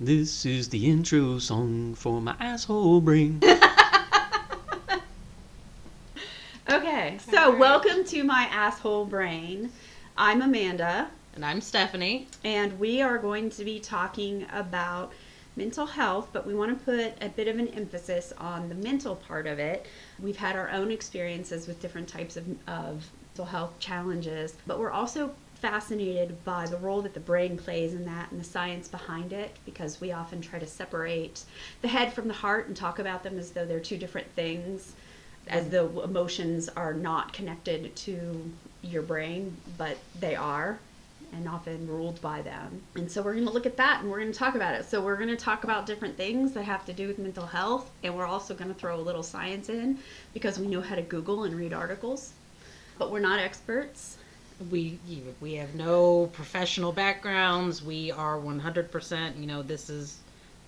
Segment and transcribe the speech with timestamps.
[0.00, 3.42] This is the intro song for my asshole brain.
[6.70, 7.58] Okay, so Alright.
[7.58, 9.70] welcome to my asshole brain.
[10.16, 12.28] I'm Amanda, And I'm Stephanie.
[12.44, 15.12] and we are going to be talking about
[15.56, 19.16] mental health, but we want to put a bit of an emphasis on the mental
[19.16, 19.86] part of it.
[20.20, 24.92] We've had our own experiences with different types of, of mental health challenges, but we're
[24.92, 29.32] also fascinated by the role that the brain plays in that and the science behind
[29.32, 31.44] it because we often try to separate
[31.82, 34.94] the head from the heart and talk about them as though they're two different things
[35.48, 38.50] as though emotions are not connected to
[38.82, 40.78] your brain, but they are
[41.32, 42.82] and often ruled by them.
[42.96, 44.88] And so we're going to look at that and we're going to talk about it.
[44.88, 47.90] So we're going to talk about different things that have to do with mental health
[48.02, 49.98] and we're also going to throw a little science in
[50.34, 52.32] because we know how to Google and read articles.
[52.98, 54.18] But we're not experts.
[54.70, 54.98] We
[55.40, 57.82] we have no professional backgrounds.
[57.82, 60.18] We are 100%, you know, this is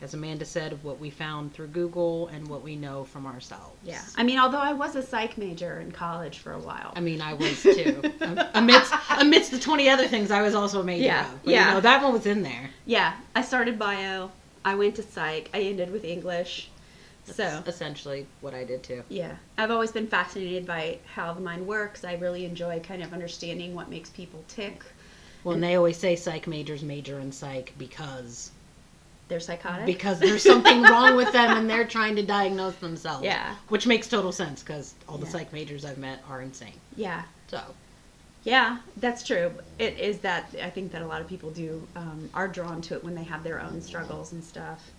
[0.01, 3.77] as Amanda said what we found through Google and what we know from ourselves.
[3.85, 4.01] Yeah.
[4.17, 6.93] I mean, although I was a psych major in college for a while.
[6.97, 8.03] I mean, I was too.
[8.55, 11.45] amidst amidst the 20 other things I was also a major Yeah, of.
[11.45, 11.69] But, yeah.
[11.69, 12.71] You know, that one was in there.
[12.85, 14.33] yeah, I started bio,
[14.65, 16.69] I went to psych, I ended with English.
[17.25, 19.05] So, essentially what I did too.
[19.09, 22.05] Yeah, I've always been fascinated by how the mind works.
[22.05, 24.83] I really enjoy kind of understanding what makes people tick.
[25.45, 28.51] Well, and they always say psych majors major in psych because
[29.29, 29.87] They're psychotic.
[29.87, 33.25] because there's something wrong with them and they're trying to diagnose themselves.
[33.25, 33.55] Yeah.
[33.69, 35.33] Which makes total sense because all the Yeah.
[35.33, 36.75] psych majors I've met are insane.
[36.97, 37.61] yeah, So,
[38.45, 39.53] yeah, that's true.
[39.79, 42.95] It is that I think that a lot of people do um, are drawn to
[42.95, 44.91] it when they have their own struggles and stuff.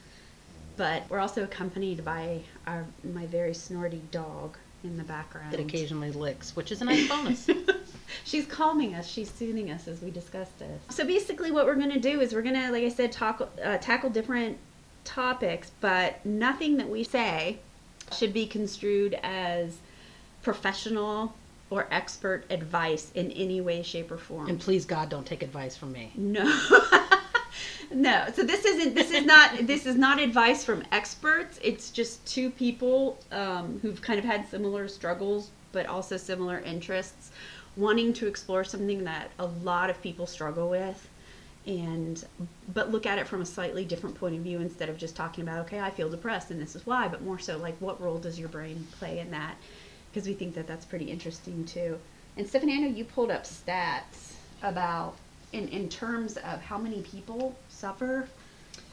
[0.76, 5.54] But we're also accompanied by our my very snorty dog in the background.
[5.54, 7.48] it occasionally licks, which is a nice bonus.
[8.26, 9.08] She's calming us.
[9.08, 10.82] She's soothing us as we discuss this.
[10.90, 13.50] So basically, what we're going to do is we're going to, like I said, talk,
[13.64, 14.58] uh, tackle different
[15.06, 17.60] topics, but nothing that we say
[18.12, 19.78] should be construed as
[20.42, 21.34] professional
[21.70, 24.48] or expert advice in any way, shape, or form.
[24.48, 26.12] and please, God, don't take advice from me.
[26.16, 26.44] No.
[27.94, 28.26] no.
[28.34, 31.60] So this isn't this is not this is not advice from experts.
[31.64, 37.32] It's just two people um, who've kind of had similar struggles but also similar interests
[37.76, 41.10] wanting to explore something that a lot of people struggle with
[41.66, 42.26] and
[42.74, 45.44] but look at it from a slightly different point of view instead of just talking
[45.44, 48.20] about okay I feel depressed and this is why but more so like what role
[48.20, 49.56] does your brain play in that
[50.14, 52.00] because we think that that's pretty interesting too.
[52.38, 55.16] And Stephanie, I know you pulled up stats about
[55.52, 58.26] in in terms of how many people suffer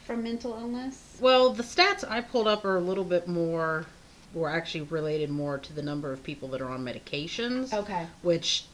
[0.04, 1.16] from mental illness.
[1.20, 3.86] Well, the stats I pulled up are a little bit more,
[4.34, 8.04] were actually related more to the number of people that are on medications, Okay.
[8.22, 8.64] which,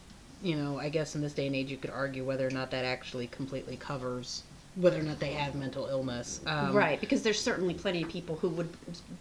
[0.42, 2.70] you know, I guess in this day and age you could argue whether or not
[2.70, 4.42] that actually completely covers
[4.76, 6.40] whether or not they have mental illness.
[6.46, 8.68] Um, right, because there's certainly plenty of people who would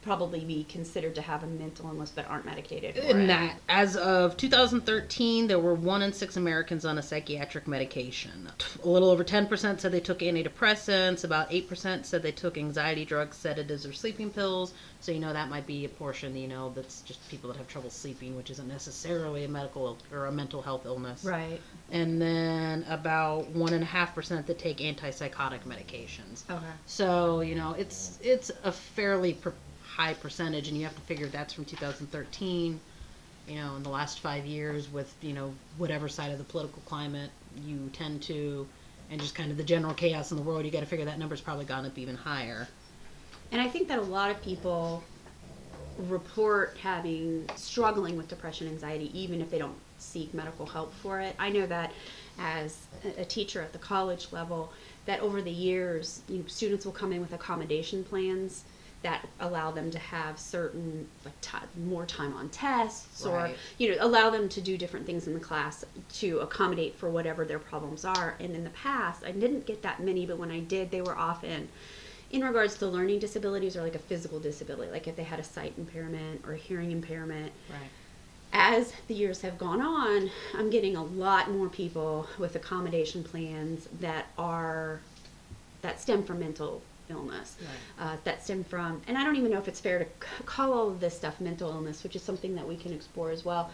[0.02, 2.98] probably be considered to have a mental illness but aren't medicated.
[2.98, 8.50] In that, as of 2013, there were one in six Americans on a psychiatric medication.
[8.84, 11.24] A little over 10% said they took antidepressants.
[11.24, 14.74] About 8% said they took anxiety drugs, sedatives, or sleeping pills.
[15.06, 16.36] So you know that might be a portion.
[16.36, 20.26] You know that's just people that have trouble sleeping, which isn't necessarily a medical or
[20.26, 21.24] a mental health illness.
[21.24, 21.62] Right.
[21.92, 26.50] And then about one and a half percent that take antipsychotic medications.
[26.50, 26.66] Okay.
[26.88, 31.28] So you know, it's it's a fairly per- high percentage, and you have to figure
[31.28, 32.80] that's from 2013.
[33.48, 36.82] You know, in the last five years, with you know whatever side of the political
[36.88, 37.30] climate
[37.64, 38.68] you tend to,
[39.12, 41.20] and just kind of the general chaos in the world, you got to figure that
[41.20, 42.68] number's probably gone up even higher.
[43.56, 45.02] And I think that a lot of people
[45.98, 51.38] report having struggling with depression, anxiety, even if they don't seek medical help for it.
[51.40, 51.94] I know that
[52.38, 54.74] as a- teacher at the college level,
[55.06, 58.66] that over the years, you know, students will come in with accommodation plans
[59.04, 63.98] that allow them to have certain like ti more time on tests or you know
[64.02, 68.04] allow them to do different things in the class to accommodate for whatever their problems
[68.04, 71.02] are and in the past i didn't get that many but when i did they
[71.02, 71.68] were often
[72.36, 75.44] in regards to learning disabilities or like a physical disability, like if they had a
[75.44, 77.52] sight impairment or a hearing impairment.
[77.70, 77.90] Right.
[78.52, 83.88] As the years have gone on, I'm getting a lot more people with accommodation plans
[84.02, 85.00] that are
[85.82, 87.56] that stem from mental illness.
[87.62, 88.06] Right.
[88.06, 90.74] Uh, that stem from, and I don't even know if it's fair to c- call
[90.74, 93.72] all of this stuff mental illness, which is something that we can explore as well.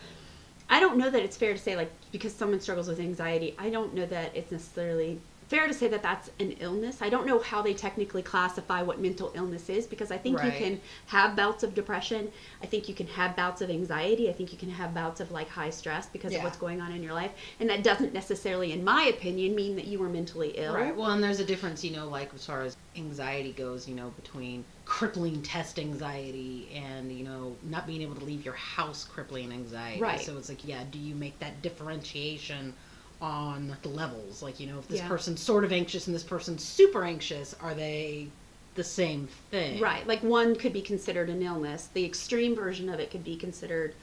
[0.70, 3.72] I don't know that it's fair to say like because someone struggles with anxiety, I
[3.72, 5.20] don't know that it's necessarily
[5.52, 7.02] fair to say that that's an illness.
[7.02, 10.52] I don't know how they technically classify what mental illness is because I think you
[10.54, 12.32] can have bouts of depression.
[12.64, 14.30] I think you can have bouts of anxiety.
[14.30, 16.38] I think you can have bouts of like high stress because Yeah.
[16.38, 17.32] of what's going on in your life.
[17.60, 20.74] And that doesn't necessarily, in my opinion, mean that you were mentally ill.
[20.74, 20.96] Right.
[20.96, 24.10] Well, and there's a difference, you know, like as far as anxiety goes, you know,
[24.12, 29.52] between crippling test anxiety and, you know, not being able to leave your house crippling
[29.52, 30.00] anxiety.
[30.00, 30.22] Right.
[30.22, 32.74] So it's like, yeah, do you make that differentiation
[33.22, 34.42] on the levels?
[34.42, 35.08] Like, you know, if this Yeah.
[35.08, 38.28] person's sort of anxious and this person's super anxious, are they
[38.76, 39.80] the same thing?
[39.80, 40.06] Right.
[40.08, 41.90] Like one could be considered an illness.
[41.94, 43.94] The extreme version of it could be considered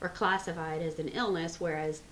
[0.00, 2.02] or classified as an illness, whereas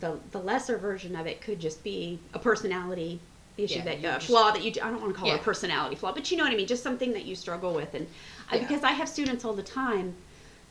[0.00, 3.18] the the lesser version of it could just be a personality
[3.56, 5.36] issue Yeah, that you uh, just- flaw that you I don't want to call it
[5.36, 7.94] a personality flaw, but you know what I mean, just something that you struggle with
[7.94, 8.06] and
[8.50, 8.68] I, Yeah.
[8.68, 10.14] because I have students all the time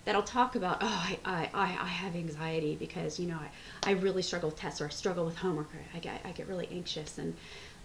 [0.08, 3.38] that'll talk about oh I, I, I, have anxiety because you know
[3.84, 6.32] I, I really struggle with tests or I struggle with homework or I get I
[6.32, 7.18] get really anxious.
[7.18, 7.36] And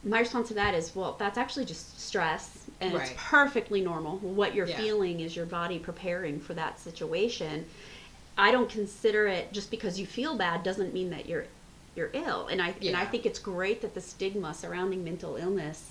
[0.05, 4.19] my response to that is well that's actually just stress and it's perfectly normal.
[4.19, 4.77] What you're Yeah.
[4.77, 7.67] feeling is your body preparing for that situation.
[8.39, 11.47] I don't consider it just because you feel bad doesn't mean that you're
[11.97, 12.47] you're ill.
[12.47, 15.91] And I and I think it's great that the stigma surrounding mental illness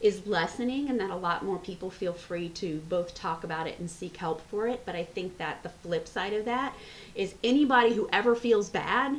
[0.00, 3.78] is lessening and that a lot more people feel free to both talk about it
[3.78, 6.72] and seek help for it but I think that the flip side of that
[7.14, 9.16] is anybody who ever feels bad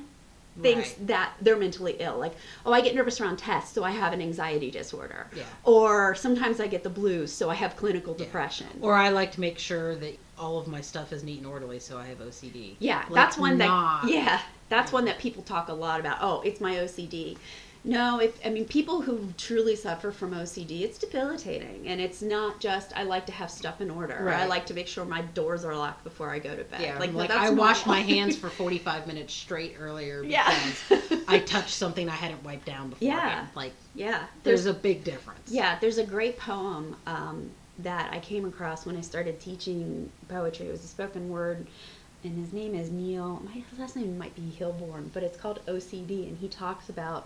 [0.61, 1.07] thinks Right.
[1.07, 2.33] that they're mentally ill like
[2.65, 5.43] oh I get nervous around tests so I have an anxiety disorder Yeah.
[5.63, 8.25] or sometimes I get the blues so I have clinical Yeah.
[8.25, 11.47] depression Or I like to make sure that all of my stuff is neat and
[11.47, 12.77] orderly, so I have OCD.
[12.79, 14.39] Yeah, Like, that's one that yeah,
[14.69, 16.19] that's one that people talk a lot about.
[16.21, 17.37] Oh, it's my OCD.
[17.83, 22.59] No, if I mean people who truly suffer from OCD, it's debilitating, and it's not
[22.59, 24.27] just I like to have stuff in order.
[24.27, 26.81] or I like to make sure my doors are locked before I go to bed.
[26.81, 30.53] Yeah, like, like, I washed my hands for 45 minutes straight earlier Yeah.
[30.89, 33.07] because I touched something I hadn't wiped down before.
[33.07, 33.47] Yeah.
[33.55, 35.49] Like, yeah, there's a big difference.
[35.49, 37.49] Yeah, there's a great poem um,
[37.79, 40.67] that I came across when I started teaching poetry.
[40.67, 41.65] It was a spoken word,
[42.25, 43.41] and his name is Neil.
[43.45, 47.25] My last name might be Hilborn, but it's called OCD, and he talks about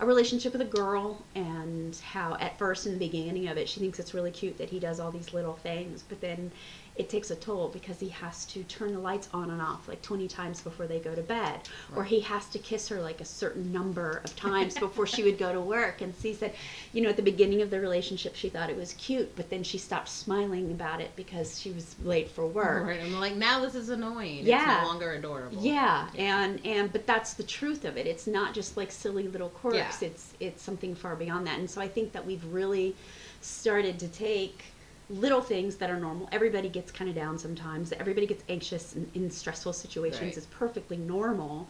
[0.00, 3.80] a relationship with a girl and how at first in the beginning of it she
[3.80, 6.50] thinks it's really cute that he does all these little things but then
[6.96, 10.02] it takes a toll because he has to turn the lights on and off like
[10.02, 11.60] 20 times before they go to bed
[11.96, 15.38] or he has to kiss her like a certain number of times before she would
[15.38, 16.52] go to work and she said
[16.92, 19.62] you know at the beginning of the relationship she thought it was cute but then
[19.62, 23.00] she stopped smiling about it because she was late for work Right.
[23.00, 24.44] I'm like, now this is annoying.
[24.44, 24.74] Yeah.
[24.74, 25.62] It's no longer adorable.
[25.62, 28.06] yeah, and and but that's the truth of it.
[28.06, 29.76] It's not just like silly little quirks.
[30.02, 30.08] Yeah.
[30.08, 31.58] It's it's something far beyond that.
[31.58, 32.94] And so I think that we've really
[33.40, 34.64] started to take
[35.10, 36.28] little things that are normal.
[36.32, 37.92] Everybody gets kind of down sometimes.
[37.92, 40.22] Everybody gets anxious in, in stressful situations.
[40.22, 40.36] Right.
[40.36, 41.68] It's perfectly normal.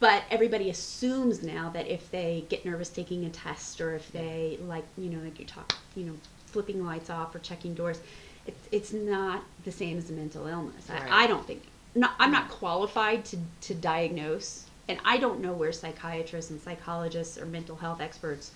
[0.00, 4.58] But everybody assumes now that if they get nervous taking a test or if they
[4.66, 6.14] like, you know, like you talk, you know,
[6.46, 8.00] flipping lights off or checking doors,
[8.46, 10.88] it's it's not the same as a mental illness.
[10.90, 11.02] Right.
[11.10, 11.62] I, I don't think.
[11.94, 17.38] Not, I'm not qualified to to diagnose, and I don't know where psychiatrists and psychologists
[17.38, 18.50] or mental health experts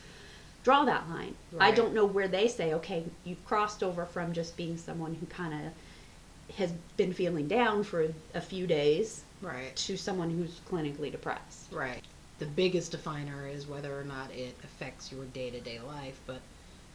[0.66, 1.32] draw that line.
[1.60, 5.24] I don't know where they say, okay, you've crossed over from just being someone who
[5.26, 9.76] kind of has been feeling down for a few days Right.
[9.76, 11.70] to someone who's clinically depressed.
[11.70, 12.02] Right.
[12.40, 16.18] The biggest definer is whether or not it affects your day to day life.
[16.26, 16.40] But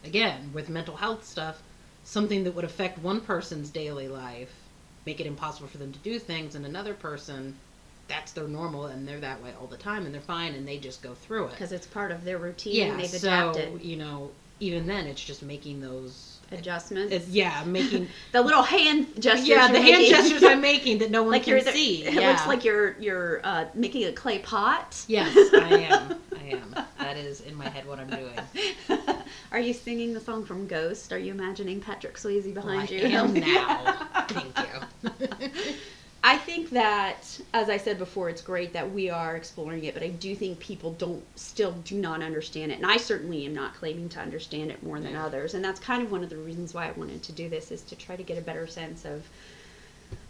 [0.04, 1.64] again, with mental health stuff,
[2.04, 4.54] something that would affect one person's daily life,
[5.06, 7.56] make it impossible for them to do things, and another person,
[8.12, 10.78] that's their normal and they're that way all the time and they're fine and they
[10.78, 11.52] just go through it.
[11.52, 13.82] Because it's part of their routine yeah, and they've so, adapted.
[13.82, 16.38] you know, even then it's just making those.
[16.52, 17.14] Adjustments.
[17.14, 18.10] It's, yeah, making.
[18.34, 19.48] the little hand gestures.
[19.48, 20.10] yeah, the hand making.
[20.10, 22.04] gestures I'm making that no one like can see.
[22.04, 22.32] It yeah.
[22.32, 25.02] looks like you're you're uh, making a clay pot.
[25.08, 26.20] Yes, I am.
[26.38, 26.76] I am.
[27.00, 29.18] That is in my head what I'm doing.
[29.54, 31.14] Are you singing the song from Ghost?
[31.14, 33.06] Are you imagining Patrick Swayze behind I you?
[33.06, 34.26] am now.
[34.28, 35.76] Thank you.
[36.72, 40.34] That, as I said before, it's great that we are exploring it, but I do
[40.36, 44.22] think people don't still do not understand it, and I certainly am not claiming to
[44.22, 45.26] understand it more than Yeah.
[45.26, 47.72] others, and that's kind of one of the reasons why I wanted to do this
[47.72, 49.28] is to try to get a better sense of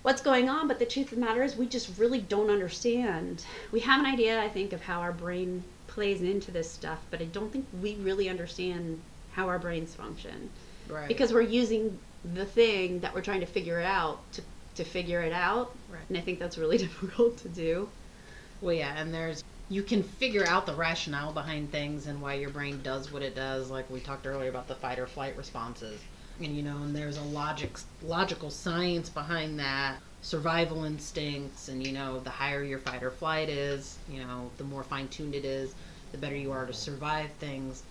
[0.01, 0.67] what's going on.
[0.67, 3.45] But the truth of the matter is, we just really don't understand.
[3.71, 7.21] We have an idea, I think, of how our brain plays into this stuff, but
[7.21, 8.99] I don't think we really understand
[9.33, 10.49] how our brains function
[10.89, 11.07] Right.
[11.07, 11.99] because we're using
[12.33, 14.41] the thing that we're trying to figure out to,
[14.83, 16.01] to figure it out Right.
[16.09, 17.89] and i think that's really difficult to do
[18.61, 22.49] Well, yeah, and there's you can figure out the rationale behind things and why your
[22.49, 23.71] brain does what it does.
[23.71, 25.99] Like we talked earlier about the fight or flight responses,
[26.39, 29.99] and you know, and there's a logic, logical science behind that.
[30.21, 34.63] Survival instincts, and you know, the higher your fight or flight is, you know, the
[34.63, 35.73] more fine tuned it is.
[36.11, 37.83] the better you are to survive things.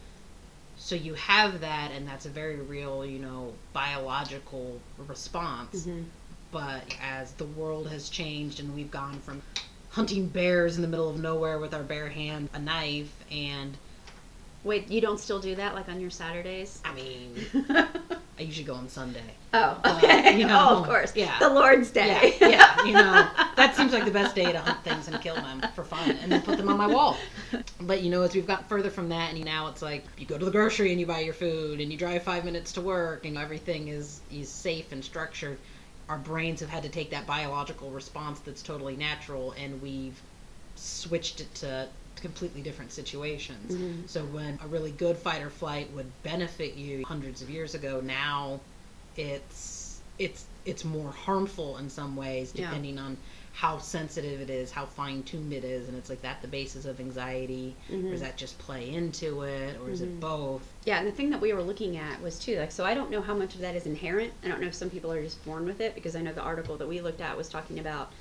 [0.76, 5.87] So you have that, and that's a very real, you know, biological response.
[5.87, 6.04] Mhm.
[6.52, 9.40] But as the world has changed, and we've gone from
[9.90, 13.76] hunting bears in the middle of nowhere with our bare hand, a knife, and
[14.62, 16.83] Wait, you don't still do that like on your Saturdays?
[16.85, 17.35] I mean,
[17.71, 19.23] I usually go on Sunday.
[19.54, 20.38] Oh, Uh, okay.
[20.38, 21.16] you know, oh, of course.
[21.16, 21.38] yeah.
[21.38, 22.37] The Lord's Day.
[22.42, 23.26] Yeah, yeah, you know,
[23.57, 26.30] that seems like the best day to hunt things and kill them for fun, and
[26.30, 27.16] then put them on my wall.
[27.80, 30.37] But you know, as we've got further from that, and now it's like you go
[30.37, 33.25] to the grocery and you buy your food, and you drive five minutes to work,
[33.25, 35.57] and everything is is safe and structured.
[36.10, 40.20] Our brains have had to take that biological response that's totally natural, and we've
[40.74, 41.86] switched it to
[42.16, 43.72] completely different situations.
[43.72, 44.08] Mhm.
[44.08, 48.00] So when a really good fight or flight would benefit you hundreds of years ago,
[48.00, 48.60] now
[49.16, 52.66] it's it's it's more harmful in some ways Yeah.
[52.66, 53.16] depending on
[53.52, 56.85] how sensitive it is, how fine tuned it is, and it's like that the basis
[56.85, 58.11] of anxiety, or Mhm.
[58.12, 60.04] does that just play into it, or is Mhm.
[60.04, 60.62] it both?
[60.85, 63.11] Yeah, and the thing that we were looking at was too like so I don't
[63.11, 64.33] know how much of that is inherent.
[64.45, 66.40] I don't know if some people are just born with it because I know the
[66.40, 68.12] article that we looked at was talking about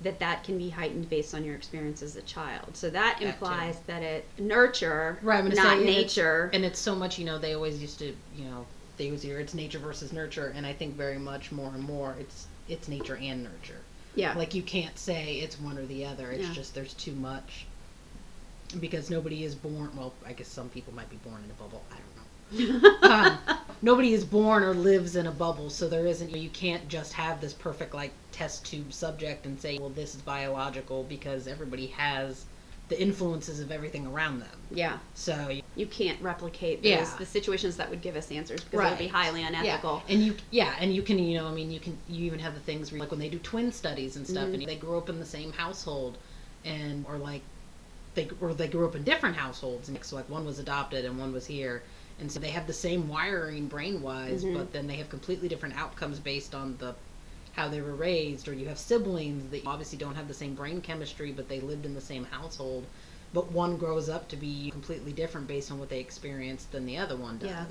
[0.00, 2.76] that that can be heightened based on your experience as a child.
[2.76, 3.26] So that, too.
[3.26, 6.50] implies that it nurture, Right, not say, and it's- nature.
[6.52, 9.38] And it's so much, you know, they always used to, you know, they always hear
[9.40, 13.16] it's nature versus nurture, and I think very much more and more it's it's nature
[13.16, 13.80] and nurture.
[14.14, 14.34] Yeah.
[14.36, 16.30] Like you can't say it's one or the other.
[16.30, 16.54] It's Yeah.
[16.54, 17.66] just there's too much.
[18.80, 19.90] Because nobody is born.
[19.96, 21.82] Well, I guess some people might be born in a bubble.
[21.92, 22.98] I don't know.
[23.02, 23.38] um,
[23.82, 26.34] nobody is born or lives in a bubble, so there isn't.
[26.34, 30.22] You can't just have this perfect like test tube subject and say, well, this is
[30.22, 32.44] biological because everybody has
[32.88, 34.48] the influences of everything around them.
[34.70, 34.98] yeah.
[35.14, 37.16] So you- You can't replicate those, Yeah.
[37.18, 40.02] the situations that would give us answers because it would be highly unethical.
[40.06, 42.38] Yeah, and you yeah, and you can you know I mean you can you even
[42.38, 44.54] have the things where, like when they do twin studies and stuff, Mhm.
[44.54, 46.16] and they grew up in the same household,
[46.64, 47.42] and or like
[48.14, 51.18] they or they grew up in different households, and so like one was adopted and
[51.18, 51.82] one was here,
[52.20, 54.54] and so they have the same wiring brain wise, Mhm.
[54.54, 56.94] but then they have completely different outcomes based on the
[57.54, 60.80] how they were raised, or you have siblings that obviously don't have the same brain
[60.80, 62.84] chemistry, but they lived in the same household.
[63.32, 66.98] But one grows up to be completely different based on what they experienced than the
[66.98, 67.48] other one does.
[67.48, 67.64] Yeah.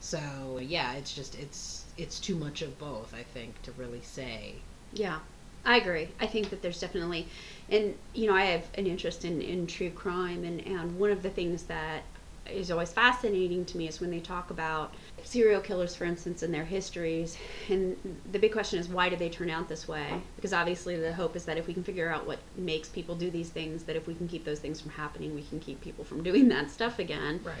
[0.00, 3.14] So yeah, it's just it's it's too much of both.
[3.14, 4.54] I think to really say.
[4.92, 5.20] Yeah,
[5.64, 6.08] I agree.
[6.20, 7.28] I think that there's definitely,
[7.70, 11.22] and you know, I have an interest in, in true crime, and, and one of
[11.22, 12.02] the things that
[12.50, 16.52] is always fascinating to me is when they talk about serial killers, for instance, and
[16.52, 17.36] their histories.
[17.68, 17.96] And
[18.32, 20.20] the big question is, why did they turn out this way?
[20.36, 23.30] Because obviously, the hope is that if we can figure out what makes people do
[23.30, 26.04] these things, that if we can keep those things from happening, we can keep people
[26.04, 27.54] from doing that stuff again Right.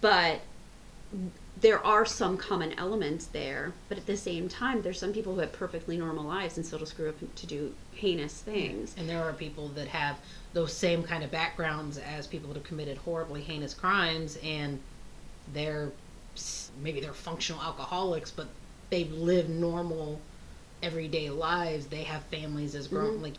[0.00, 0.40] but
[1.60, 5.40] there are some common elements there but at the same time there's some people who
[5.40, 9.22] have perfectly normal lives and still just grew up to do heinous things And there
[9.22, 10.18] are people that have
[10.52, 14.78] those same kind of backgrounds as people that have committed horribly heinous crimes, and
[15.52, 15.90] they're
[16.82, 18.48] maybe they're functional alcoholics, but
[18.90, 20.20] they live normal,
[20.82, 21.86] everyday lives.
[21.86, 23.22] They have families as grown Mhm.
[23.22, 23.34] like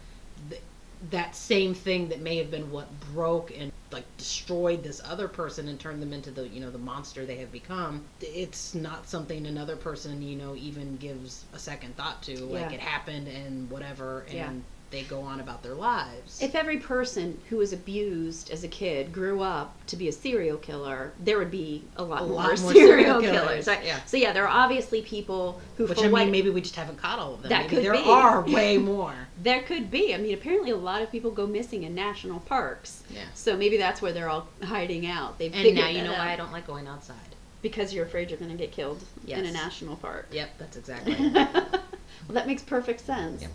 [0.50, 0.62] th-
[1.10, 5.68] that same thing that may have been what broke and like destroyed this other person
[5.68, 9.46] and turned them into the you know the monster they have become it's not something
[9.48, 14.22] another person you know even gives a second thought to like it happened and whatever
[14.30, 14.52] and Yeah.
[14.92, 19.12] They go on about their lives if every person who was abused as a kid
[19.14, 22.48] grew up to be a serial killer there would be a lot, A more, lot
[22.48, 23.86] more serial serial killers, killers, right?
[23.86, 24.00] yeah.
[24.06, 26.98] so yeah there are obviously people who which I mean, what- maybe we just haven't
[26.98, 27.50] caught all of them.
[27.50, 28.04] That maybe could there be.
[28.10, 29.16] are way more.
[29.42, 33.04] there could be i mean apparently a lot of people go missing in national parks
[33.10, 33.22] Yeah.
[33.34, 36.34] so maybe that's where they're all hiding out they've And now you know why.
[36.34, 37.16] I don't like going outside.
[37.62, 41.16] because you're afraid you're going to get killed in a national park Yep, that's exactly.
[41.34, 43.42] well, that makes perfect sense.
[43.44, 43.52] Yep.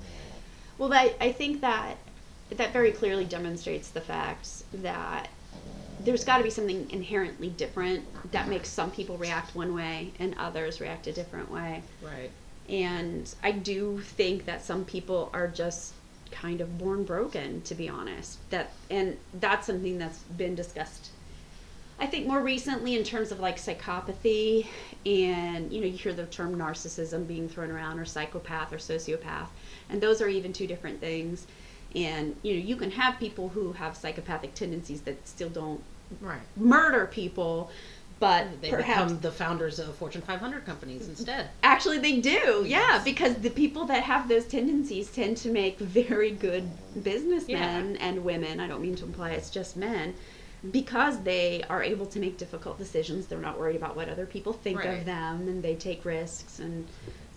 [0.78, 1.97] Well, that, I think that
[2.50, 5.28] that very clearly demonstrates the fact that
[5.99, 10.35] there's got to be something inherently different that makes some people react one way and
[10.38, 11.83] others react a different way.
[12.02, 12.30] right.
[12.68, 15.95] And I do think that some people are just
[16.30, 18.38] kind of born broken, to be honest.
[18.50, 21.11] That and that's something that's been discussed.
[21.99, 24.67] I think more recently in terms of like psychopathy
[25.05, 29.49] and you know you hear the term narcissism being thrown around or psychopath or sociopath
[29.88, 31.47] and those are even two different things
[31.95, 35.83] and you know you can have people who have psychopathic tendencies that still don't
[36.21, 36.41] Right.
[36.57, 37.71] murder people
[38.19, 41.50] but They perhaps become the founders of Fortune 500 companies instead.
[41.62, 42.65] Actually, they do.
[42.67, 46.71] Yeah, because the people that have those tendencies tend to make very good
[47.03, 48.59] businessmen and women.
[48.59, 50.15] I don't mean to imply it's just men.
[50.73, 54.53] Because they are able to make difficult decisions, they're not worried about what other people
[54.53, 54.99] think Right.
[54.99, 56.59] of them, and they take risks.
[56.59, 56.87] And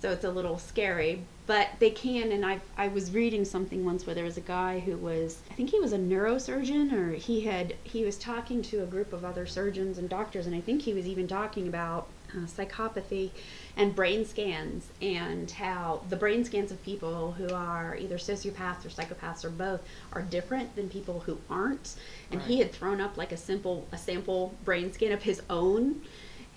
[0.02, 1.24] so it's a little scary.
[1.46, 4.80] But they can, and I I was reading something once where there was a guy
[4.80, 8.84] who was I think he was a neurosurgeon or he had he was talking to
[8.84, 12.08] a group of other surgeons and doctors, and I think he was even talking about
[12.36, 13.32] uh, psychopathy
[13.78, 18.90] and brain scans and how the brain scans of people who are either sociopaths or
[18.90, 19.82] psychopaths or both
[20.14, 21.96] are different than people who aren't.
[22.32, 26.02] And he had thrown up like a simple a sample brain scan of his own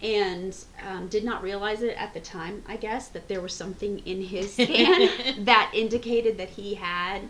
[0.03, 4.01] and um, did not realize it at the time i guess that there was something
[4.01, 7.23] in his scan that indicated that he had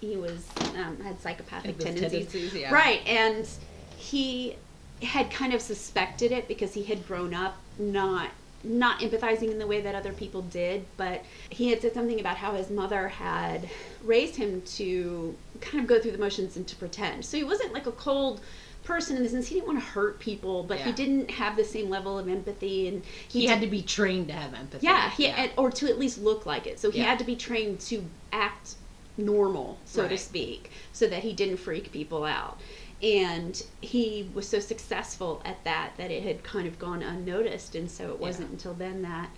[0.00, 2.28] he was um, had psychopathic tendencies.
[2.28, 2.72] tendencies, yeah.
[2.72, 3.48] right and
[3.96, 4.56] he
[5.02, 8.30] had kind of suspected it because he had grown up not
[8.64, 12.36] not empathizing in the way that other people did but he had said something about
[12.36, 13.68] how his mother had
[14.02, 17.72] raised him to kind of go through the motions and to pretend so he wasn't
[17.72, 18.40] like a cold
[18.84, 21.64] person in the sense he didn't want to hurt people but he didn't have the
[21.64, 24.86] same level of empathy and He had to be trained to have empathy.
[24.86, 26.80] yeah, he and- or to at least look like it.
[26.80, 27.04] So he Yeah.
[27.04, 28.76] had to be trained to act
[29.18, 32.58] normal, so to speak, so that he didn't freak people out.
[33.00, 37.88] And he was so successful at that that it had kind of gone unnoticed, and
[37.90, 38.52] so it wasn't Yeah.
[38.54, 39.30] until then that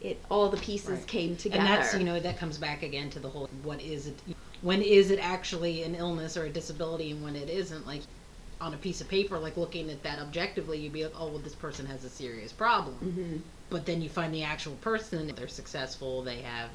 [0.00, 1.06] it all the pieces Right.
[1.06, 1.60] came together.
[1.60, 4.22] And that's you know that comes back again to the whole what is it?
[4.62, 7.86] When is it actually an illness or a disability, and when it isn't?
[7.86, 8.02] Like
[8.60, 11.38] on a piece of paper, like looking at that objectively, you'd be like, oh well,
[11.40, 12.96] this person has a serious problem.
[13.02, 13.42] Mhm.
[13.68, 16.22] But then you find the actual person; they're successful.
[16.22, 16.70] They have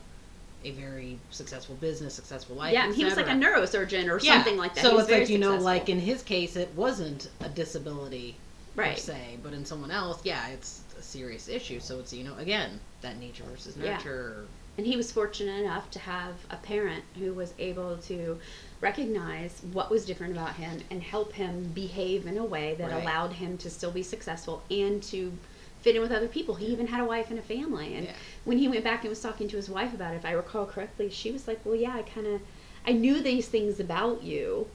[0.64, 2.74] a very successful business, successful life.
[2.74, 4.84] yeah, and he was like a neurosurgeon or something like that.
[4.84, 8.36] So it's like you know, like in his case, it wasn't a disability
[8.76, 9.00] per right.
[9.00, 11.80] se, but in someone else, yeah, it's a serious issue.
[11.80, 14.36] So it's you know, again, that nature versus nurture.
[14.40, 14.46] Yeah.
[14.78, 18.40] And he was fortunate enough to have a parent who was able to
[18.80, 23.04] recognize what was different about him and help him behave in a way that Right.
[23.04, 25.34] allowed him to still be successful and to
[25.82, 26.56] fit in with other people.
[26.56, 27.94] He even had a wife and a family.
[27.96, 28.14] And Yeah.
[28.44, 30.66] when he went back and was talking to his wife about it, if I recall
[30.66, 32.42] correctly, she was like, "Well, yeah, I kind of
[32.86, 34.68] I knew these things about you.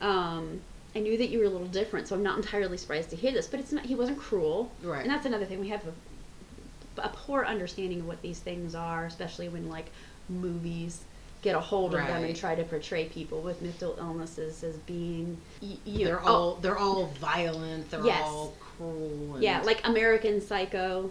[0.00, 0.60] Um,
[0.94, 3.32] I knew that you were a little different, so I'm not entirely surprised to hear
[3.32, 3.46] this.
[3.46, 3.86] But it's not.
[3.86, 5.02] He wasn't cruel, Right.
[5.02, 9.06] And that's another thing we have a, a poor understanding of what these things are,
[9.06, 9.86] especially when like
[10.28, 11.04] movies
[11.42, 15.36] get a hold of them and try to portray people with mental illnesses as being
[15.60, 17.90] you they're oh, all they're all violent.
[17.90, 18.22] They're Yes.
[18.24, 19.34] all cruel.
[19.34, 21.10] And, yeah, like American Psycho.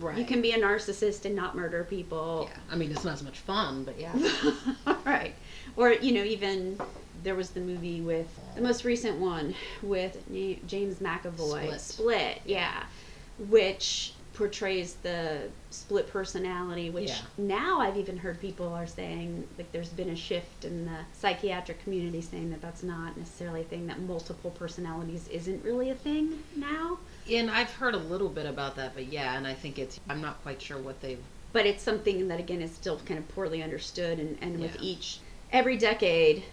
[0.00, 0.18] right.
[0.18, 2.48] You can be a narcissist and not murder people.
[2.50, 4.12] Yeah, I mean it's not as much fun, but yeah.
[5.06, 5.34] right.
[5.76, 6.78] Or, you know, even
[7.22, 8.26] there was the movie with
[8.56, 10.16] the most recent one with
[10.66, 11.62] James McAvoy.
[11.62, 12.40] split, Split.
[12.44, 12.84] yeah.
[13.48, 17.16] Which portrays the split personality, which Yeah.
[17.38, 21.82] now I've even heard people are saying, like, there's been a shift in the psychiatric
[21.82, 26.44] community saying that that's not necessarily a thing, that multiple personalities isn't really a thing
[26.54, 26.98] now.
[27.28, 30.22] And I've heard a little bit about that, but yeah, and I think it's I'm
[30.22, 31.22] not quite sure what they've
[31.52, 35.18] but it's something that again is still kind of poorly understood and, and with each
[35.50, 36.44] every decade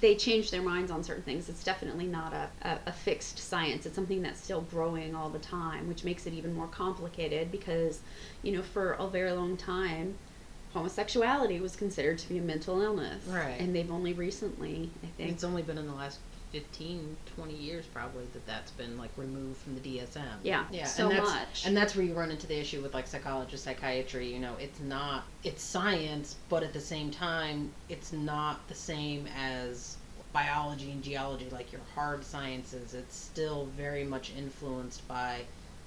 [0.00, 1.48] they change their minds on certain things.
[1.48, 3.86] It's definitely not a, a, a fixed science.
[3.86, 8.00] It's something that's still growing all the time which makes it even more complicated because
[8.42, 10.14] you know for a very long time
[10.72, 13.24] homosexuality was considered to be a mental illness.
[13.26, 13.56] Right.
[13.60, 16.18] and they've only recently i think it's only been in the last
[16.54, 20.22] 15, 20 years probably that that's been like removed from the DSM.
[20.44, 21.66] Yeah, yeah, so and that's, much.
[21.66, 24.32] and that's where you run into the issue with like psychology, psychiatry.
[24.32, 29.26] You know, it's not it's science, but at the same time, it's not the same
[29.36, 29.96] as
[30.32, 32.94] biology and geology, like your hard sciences.
[32.94, 35.40] It's still very much influenced by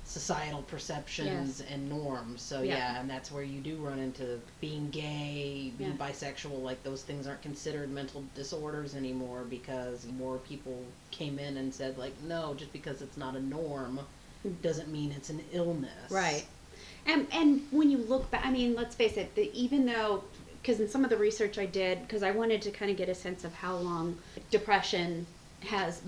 [0.08, 2.41] societal perceptions and norms.
[2.41, 2.78] So Yeah.
[2.78, 3.02] yeah.
[3.02, 6.08] and that's where you do run into being gay, being Yeah.
[6.08, 6.63] bisexual.
[6.63, 11.98] Like those things aren't considered mental disorders anymore because more people came in and said
[11.98, 14.00] like, no, just because it's not a norm
[14.43, 14.52] hmm.
[14.63, 16.10] doesn't mean it's an illness.
[16.10, 16.46] Right.
[17.06, 19.36] And and when you look back, I mean, let's face it.
[19.36, 20.24] The, even though,
[20.62, 23.10] because in some of the research I did, because I wanted to kind of get
[23.10, 24.17] a sense of how long
[24.52, 25.26] depression
[25.62, 26.02] has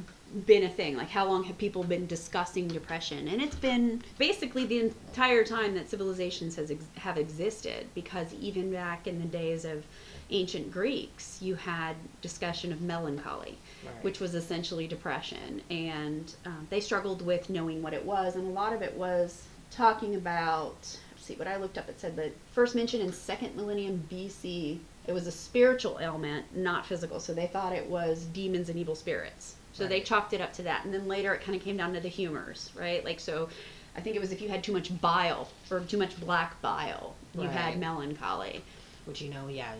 [0.46, 0.96] been a thing.
[0.98, 3.28] Like how long have people been discussing depression?
[3.28, 7.88] And it's been basically the entire time that civilizations has ex- have existed.
[7.96, 9.84] Because even back in the days of
[10.32, 14.04] ancient Greeks, you had discussion of melancholy Right.
[14.04, 15.62] which was essentially depression.
[15.70, 18.36] And um, they struggled with knowing what it was.
[18.36, 20.76] And a lot of it was talking about,
[21.12, 24.80] let's see what I looked up, it said that first mentioned in second millennium BC,
[25.08, 27.20] it was a spiritual ailment, not physical.
[27.20, 29.56] So they thought it was demons and evil spirits.
[29.80, 30.84] So they chalked it up to that.
[30.84, 33.04] And then later it kind of came down to the humors, right?
[33.04, 33.50] Like, so
[33.96, 37.16] I think it was if you had too much bile or too much black bile,
[37.34, 38.62] you had melancholy.
[39.06, 39.74] Which you know, yeah,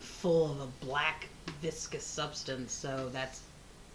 [0.00, 1.28] full of a black
[1.62, 3.40] viscous substance, so that's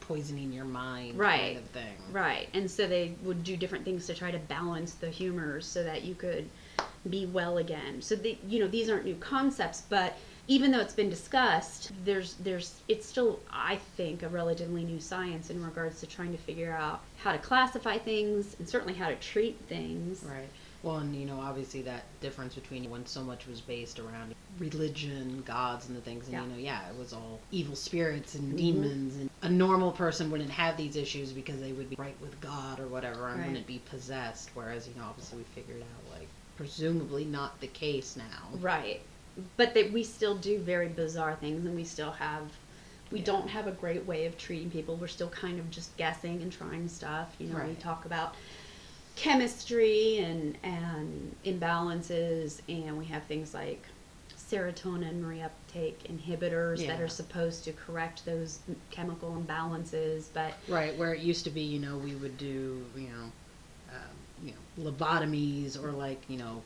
[0.02, 1.54] poisoning your mind, Right.
[1.54, 1.96] kind of thing.
[2.12, 2.50] Right.
[2.54, 6.04] And so they would do different things to try to balance the humors so that
[6.04, 6.50] you could
[7.10, 8.02] be well again.
[8.02, 12.36] So the, you know these aren't new concepts, but even though it's been discussed, there's
[12.36, 16.74] there's it's still I think a relatively new science in regards to trying to figure
[16.74, 20.24] out how to classify things and certainly how to treat things.
[20.24, 20.50] Right.
[20.82, 25.42] Well, and you know, obviously that difference between when so much was based around religion,
[25.46, 26.44] gods, and the things, and Yeah.
[26.44, 28.58] you know, yeah, it was all evil spirits and Mhm.
[28.58, 32.40] demons, and a normal person wouldn't have these issues because they would be right with
[32.42, 33.48] God or whatever, and Right.
[33.48, 34.50] wouldn't be possessed.
[34.54, 36.28] Whereas, you know, obviously we figured out like
[36.58, 38.50] presumably not the case now.
[38.60, 39.02] Right.
[39.58, 42.52] But that we still do very bizarre things and we still have
[43.12, 43.26] we Yeah.
[43.26, 44.96] don't have a great way of treating people.
[44.96, 47.36] We're still kind of just guessing and trying stuff.
[47.40, 48.36] You know, we talk about
[49.16, 53.84] chemistry and and imbalances and we have things like
[54.36, 58.60] serotonin reuptake inhibitors that are supposed to correct those
[58.92, 63.10] chemical imbalances but Right, where it used to be, you know, we would do, you
[63.10, 63.32] know,
[63.90, 66.62] um, you know, lobotomies or like, you know,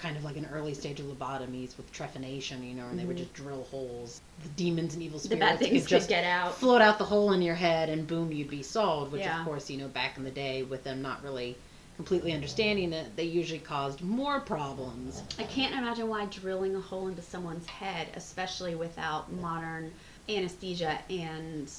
[0.00, 3.16] kind of like an early stage of lobotomies with trephination, you know, and they would
[3.16, 3.20] Mhm.
[3.20, 4.20] just drill holes.
[4.42, 6.98] The demons and evil the spirits bad things could just could get out float out
[6.98, 9.12] the hole in your head and boom, you'd be solved.
[9.12, 9.40] Which, Yeah.
[9.40, 11.56] of course, you know, back in the day, with them not really
[11.96, 15.22] completely understanding it, they usually caused more problems.
[15.38, 19.92] I can't imagine why drilling a hole into someone's head, especially without modern
[20.28, 21.70] anesthesia and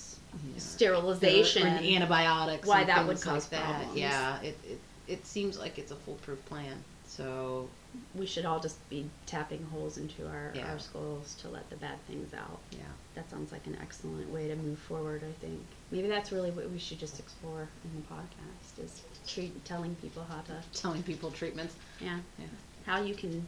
[0.58, 1.66] sterilization.
[1.66, 2.68] and antibiotics.
[2.68, 3.64] Why and that would cause like that.
[3.66, 3.98] problems.
[4.00, 6.84] Yeah, it, it it seems like it's a foolproof plan.
[7.08, 7.68] So
[8.16, 10.72] we should all just be tapping holes into our, Yeah.
[10.72, 12.60] our skulls to let the bad things out.
[12.72, 12.80] yeah.
[13.16, 15.60] That sounds like an excellent way to move forward, I think.
[15.92, 20.24] Maybe that's really what we should just explore in the podcast is treat, telling people
[20.30, 21.76] how to, telling people treatments.
[22.00, 22.46] yeah, Yeah.
[22.86, 23.46] how you can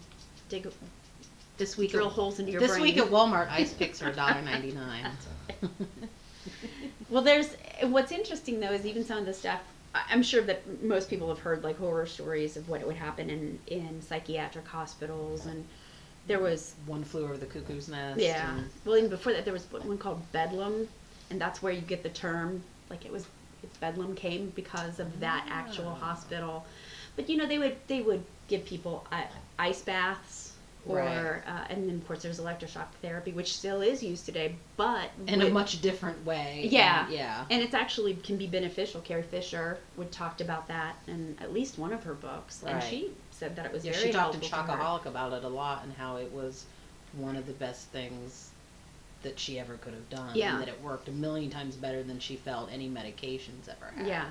[0.50, 0.68] dig,
[1.58, 2.84] This week, drill at, holes into your this brain.
[2.84, 5.12] week at Walmart, ice picks are $1.99.
[7.10, 9.62] Well, there's what's interesting though is even some of the stuff.
[9.94, 13.60] I'm sure that most people have heard like horror stories of what would happen in
[13.68, 15.66] in psychiatric hospitals, and
[16.28, 18.20] there was One flew over the cuckoo's nest.
[18.20, 18.56] yeah.
[18.58, 20.88] and- Well, even before that, there was one called Bedlam,
[21.30, 23.26] and that's where you get the term like it was
[23.62, 26.06] it's Bedlam came because of that actual Ah.
[26.08, 26.66] hospital.
[27.16, 29.22] But you know they would they would give people uh,
[29.60, 30.43] ice baths.
[30.86, 31.42] Or Right.
[31.48, 35.42] uh, and then of course there's electroshock therapy, which still is used today, but in
[35.42, 36.68] a much different way.
[36.70, 37.06] Yeah.
[37.06, 37.46] and- yeah.
[37.50, 39.00] and it's actually can be beneficial.
[39.02, 43.12] Carrie Fisher would talked about that in at least one of her books, and she
[43.32, 44.50] said that it was Yeah, very she talked to.
[44.50, 46.66] Shockaholic about it a lot and how it was
[47.14, 48.50] one of the best things
[49.22, 50.36] that she ever could have done.
[50.36, 50.52] Yeah.
[50.54, 54.06] And that it worked a million times better than she felt any medications ever had.
[54.06, 54.26] Yeah.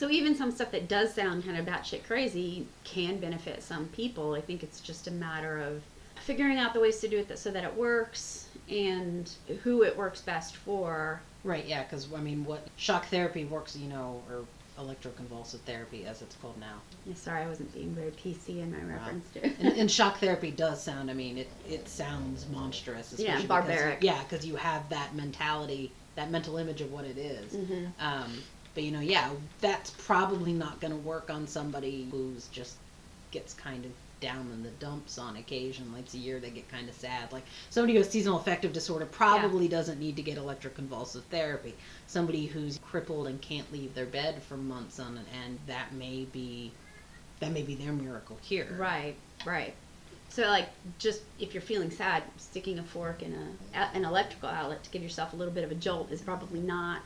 [0.00, 4.32] So even some stuff that does sound kind of batshit crazy can benefit some people.
[4.32, 5.82] I think it's just a matter of
[6.24, 9.30] figuring out the ways to do it that, so that it works and
[9.62, 11.20] who it works best for.
[11.44, 14.46] Right, yeah, because, I mean, what shock therapy works, you know, or
[14.82, 16.78] electroconvulsive therapy as it's called now.
[17.04, 19.00] Yeah, sorry, I wasn't being very PC in my Wow.
[19.02, 19.52] reference to it.
[19.60, 23.12] and, and shock therapy does sound, I mean, it, it sounds monstrous.
[23.18, 23.98] Yeah, especially because barbaric.
[24.02, 27.52] yeah, because you have that mentality, that mental image of what it is.
[27.52, 27.88] Mhm.
[28.00, 28.32] Um,
[28.80, 29.28] but you know, yeah,
[29.60, 32.76] that's probably not going to work on somebody who's just
[33.30, 33.90] gets kind of
[34.20, 35.92] down in the dumps on occasion.
[35.92, 37.30] Like it's a year they get kind of sad.
[37.30, 41.74] Like somebody who has seasonal affective disorder probably doesn't need to get electroconvulsive therapy.
[42.06, 46.72] Somebody who's crippled and can't leave their bed for months on end, that may be
[47.40, 48.66] that may be their miracle cure.
[48.78, 49.14] Right,
[49.44, 49.74] right.
[50.30, 53.34] So like just if you're feeling sad, sticking a fork in
[53.74, 56.60] a an electrical outlet to give yourself a little bit of a jolt is probably
[56.60, 57.02] not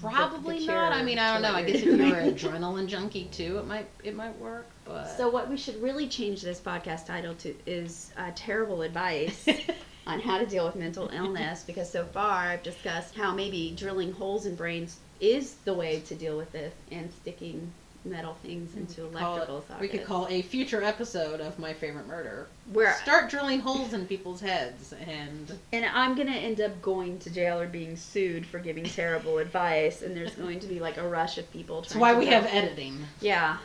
[0.00, 0.92] Probably not.
[0.92, 1.54] I mean, I don't know.
[1.54, 4.66] I guess if you're you're an adrenaline junkie too, it might it might work.
[4.84, 9.46] But So what we should really change this podcast title to is uh, terrible advice
[10.06, 14.12] on how to deal with mental illness because so far I've discussed how maybe drilling
[14.12, 17.72] holes in brains is the way to deal with this and sticking
[18.04, 19.80] metal things into it- electrical sockets.
[19.80, 22.46] we could call a future episode of My Favorite Murder.
[22.72, 27.30] where Start drilling holes in people's heads and and I'm gonna end up going to
[27.30, 31.08] jail or being sued for giving terrible advice, and there's going to be like a
[31.08, 31.80] rush of people.
[31.82, 32.98] that's why we have editing.
[33.20, 33.56] Yeah,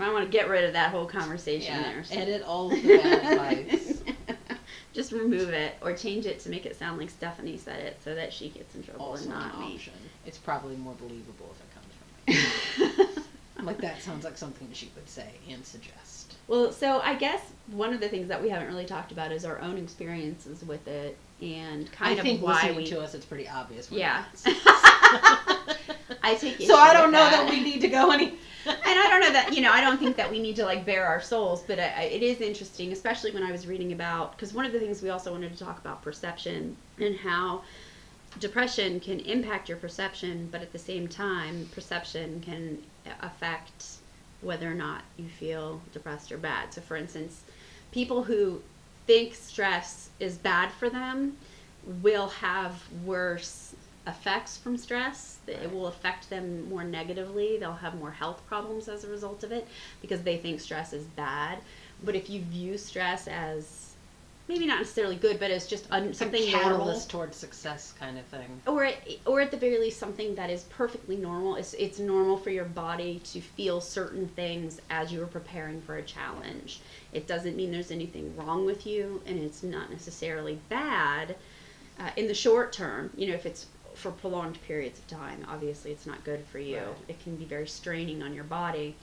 [0.00, 2.04] I want to get rid of that whole conversation Yeah, there.
[2.04, 4.02] so- edit all of the bad advice.
[4.92, 8.14] Just remove it or change it to make it sound like Stephanie said it, so
[8.14, 9.78] that she gets in trouble Also and an not me.
[10.24, 13.04] It's probably more believable if it comes from me.
[13.62, 16.34] like that sounds like something she would say and suggest.
[16.48, 19.44] Well, so I guess one of the things that we haven't really talked about is
[19.44, 22.86] our own experiences with it and kind I of think why listening we.
[22.86, 23.90] to us, it's pretty obvious.
[23.90, 24.24] what Yeah.
[26.22, 28.26] I take so I don't know that we need to go any.
[28.66, 30.84] and I don't know that you know I don't think that we need to like
[30.84, 34.32] bare our souls, but I, I, it is interesting, especially when I was reading about
[34.36, 37.62] because one of the things we also wanted to talk about perception and how
[38.38, 42.82] depression can impact your perception, but at the same time, perception can
[43.20, 43.98] affect
[44.40, 46.72] whether or not you feel depressed or bad.
[46.72, 47.42] So, for instance,
[47.92, 48.62] people who
[49.06, 51.36] think stress is bad for them
[52.02, 53.74] will have worse
[54.06, 55.38] effects from stress.
[55.46, 57.56] It will affect them more negatively.
[57.58, 59.66] They'll have more health problems as a result of it
[60.00, 61.58] because they think stress is bad.
[62.04, 63.85] But if you view stress as
[64.48, 68.18] maybe not necessarily good, but it's just un- something a normal, catalyst towards success kind
[68.18, 68.60] of thing.
[68.66, 71.56] or at, or at the very least something that is perfectly normal.
[71.56, 75.96] It's it's normal for your body to feel certain things as you are preparing for
[75.96, 76.80] a challenge.
[77.12, 81.36] It doesn't mean there's anything wrong with you, and it's not necessarily bad
[81.98, 83.10] uh, in the short term.
[83.16, 86.76] You know, if it's for prolonged periods of time, obviously it's not good for you.
[86.76, 86.96] Right.
[87.08, 88.94] It can be very straining on your body,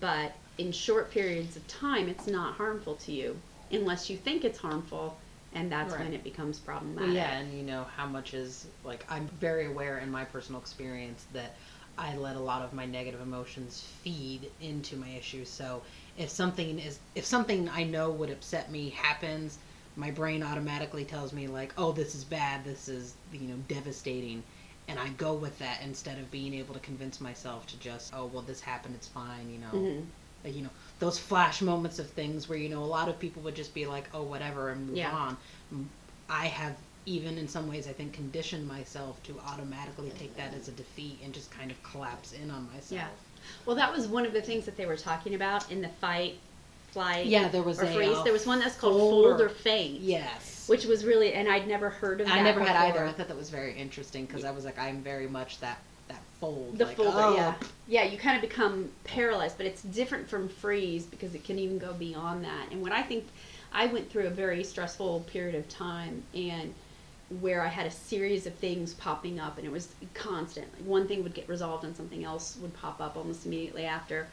[0.00, 3.36] but in short periods of time, it's not harmful to you
[3.70, 5.18] unless you think it's harmful,
[5.52, 7.00] and that's when it becomes problematic.
[7.08, 10.60] Well, yeah, and you know how much is like I'm very aware in my personal
[10.60, 11.56] experience that
[11.96, 15.50] I let a lot of my negative emotions feed into my issues.
[15.50, 15.82] So
[16.16, 19.58] if something is if something I know would upset me happens,
[19.96, 22.64] my brain automatically tells me like, "Oh, this is bad.
[22.64, 24.44] This is you know devastating."
[24.88, 28.26] And I go with that instead of being able to convince myself to just, "Oh,
[28.26, 28.94] well, this happened.
[28.94, 30.06] It's fine." You know, Mhm.
[30.44, 33.40] like, you know those flash moments of things where you know a lot of people
[33.42, 35.12] would just be like oh whatever and move Yeah.
[35.12, 35.36] on
[36.28, 40.68] i have even in some ways i think conditioned myself to automatically take that as
[40.68, 43.06] a defeat and just kind of collapse in on myself Yeah.
[43.64, 46.34] Well, that was one of the things that they were talking about in the fight,
[46.90, 48.16] flight, Yeah, there was or a, freeze.
[48.16, 51.66] uh, there was one that's called fold or- faint, yes which was really, and I'd
[51.66, 52.36] never heard of that.
[52.36, 55.00] i never had either i thought that was very interesting because i was like i'm
[55.02, 55.78] very much that
[56.40, 57.54] fold The like, folder, oh, yeah,
[57.86, 58.04] yeah.
[58.04, 61.92] You kind of become paralyzed, but it's different from freeze because it can even go
[61.92, 62.70] beyond that.
[62.70, 63.24] And what I think,
[63.72, 66.74] I went through a very stressful period of time, and
[67.40, 70.66] where I had a series of things popping up, and it was constant.
[70.74, 74.26] Like one thing would get resolved, and something else would pop up almost immediately after.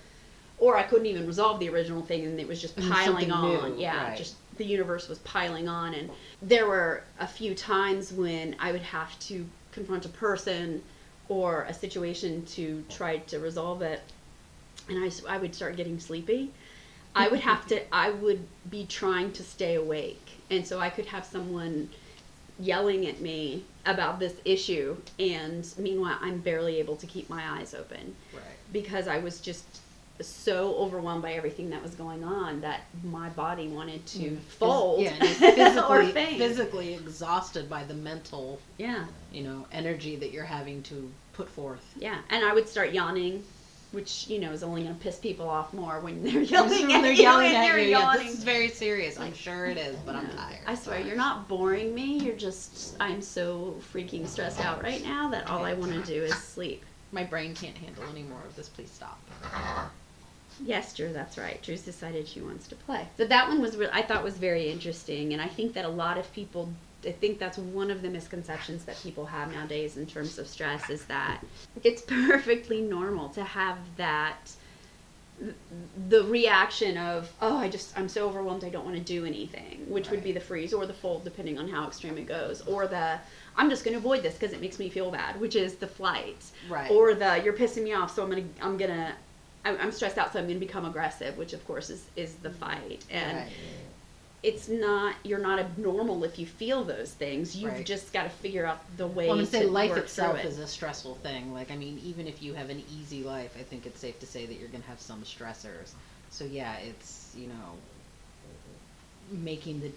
[0.57, 3.73] Or I couldn't even resolve the original thing, and it was just piling on.
[3.73, 4.17] new, yeah, right.
[4.17, 6.09] just the universe was piling on, and
[6.41, 10.81] there were a few times when I would have to confront a person
[11.29, 14.01] or a situation to try to resolve it,
[14.89, 16.51] and I, I would start getting sleepy.
[17.15, 21.07] I would have to, I would be trying to stay awake, and so I could
[21.07, 21.89] have someone
[22.59, 27.73] yelling at me about this issue, and meanwhile, I'm barely able to keep my eyes
[27.73, 29.79] open right because I was just
[30.21, 34.39] so overwhelmed by everything that was going on that my body wanted to Mm.
[34.39, 36.37] fold yeah physically faint.
[36.37, 41.85] physically exhausted by the mental Yeah, you know energy that you're having to put forth
[41.99, 43.43] yeah, and I would start yawning,
[43.91, 47.01] which you know is only going to piss people off more when they're yelling at
[47.01, 47.89] they're you yelling and at you're you.
[47.89, 49.19] Yeah, this is very serious.
[49.19, 50.59] I'm sure it is, but I'm tired.
[50.65, 52.19] I swear, so- you're not boring me.
[52.19, 56.23] You're just, I'm so freaking stressed out right now that all I want to do
[56.23, 56.85] is sleep.
[57.11, 58.67] My brain can't handle any more of this.
[58.69, 59.19] Please stop.
[60.63, 61.61] Yes, Drew, that's right.
[61.61, 63.07] Drew's decided she wants to play.
[63.17, 65.89] So that one was, re- I thought was very interesting, and I think that a
[65.89, 66.69] lot of people,
[67.05, 70.89] I think that's one of the misconceptions that people have nowadays in terms of stress
[70.89, 71.41] is that
[71.83, 74.51] it's perfectly normal to have that
[76.07, 79.85] the reaction of oh i just i'm so overwhelmed i don't want to do anything
[79.89, 82.87] which would be the freeze or the fold depending on how extreme it goes or
[82.87, 83.19] the
[83.57, 85.87] i'm just going to avoid this because it makes me feel bad which is the
[85.87, 86.89] flight Right.
[86.89, 89.13] or the you're pissing me off so i'm gonna i'm gonna
[89.65, 92.35] I'm I'm stressed out, so I'm going to become aggressive, which of course is, is
[92.35, 93.03] the fight.
[93.11, 93.47] And Right.
[94.43, 97.55] it's not, you're not abnormal if you feel those things.
[97.55, 97.85] You've Right.
[97.85, 100.45] just got to figure out the way Well, I'm to life itself it.
[100.45, 101.51] is a stressful thing.
[101.51, 104.27] Like, I mean, even if you have an easy life, I think it's safe to
[104.27, 105.93] say that you're gonna have some stressors.
[106.29, 107.71] So yeah, it's you know
[109.31, 109.91] making the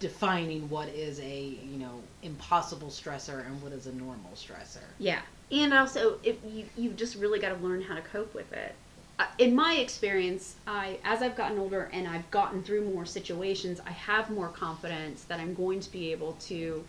[0.00, 4.82] defining what is a you know impossible stressor and what is a normal stressor.
[4.98, 5.20] Yeah,
[5.50, 8.74] and also if you you just really got to learn how to cope with it.
[9.18, 13.80] Uh, In my experience, I as I've gotten older and I've gotten through more situations,
[13.86, 16.84] I have more confidence that I'm going to be able to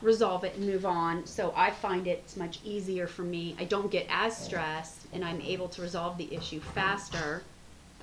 [0.00, 1.26] resolve it and move on.
[1.26, 3.56] So I find it's much easier for me.
[3.58, 7.42] I don't get as stressed and I'm able to resolve the issue faster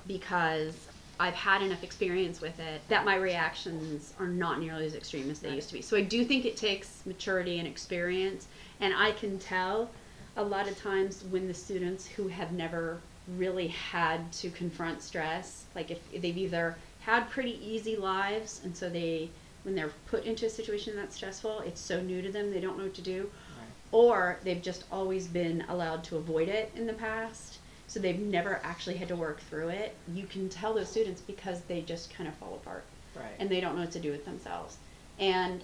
[0.06, 0.88] because
[1.20, 5.40] I've had enough experience with it that my reactions are not nearly as extreme as
[5.40, 5.82] they used to be.
[5.82, 8.46] So I do think it takes maturity and experience,
[8.80, 9.90] and I can tell
[10.38, 13.02] a lot of times when the students who have never
[13.36, 18.88] really had to confront stress, like if they've either had pretty easy lives and so
[18.90, 19.30] they
[19.62, 22.78] when they're put into a situation that's stressful, it's so new to them they don't
[22.78, 23.68] know what to do, Right.
[23.92, 28.60] or they've just always been allowed to avoid it in the past so they've never
[28.62, 29.94] actually had to work through it.
[30.14, 32.84] You can tell those students because they just kind of fall apart.
[33.16, 33.26] Right.
[33.40, 34.76] and they don't know what to do with themselves.
[35.18, 35.60] And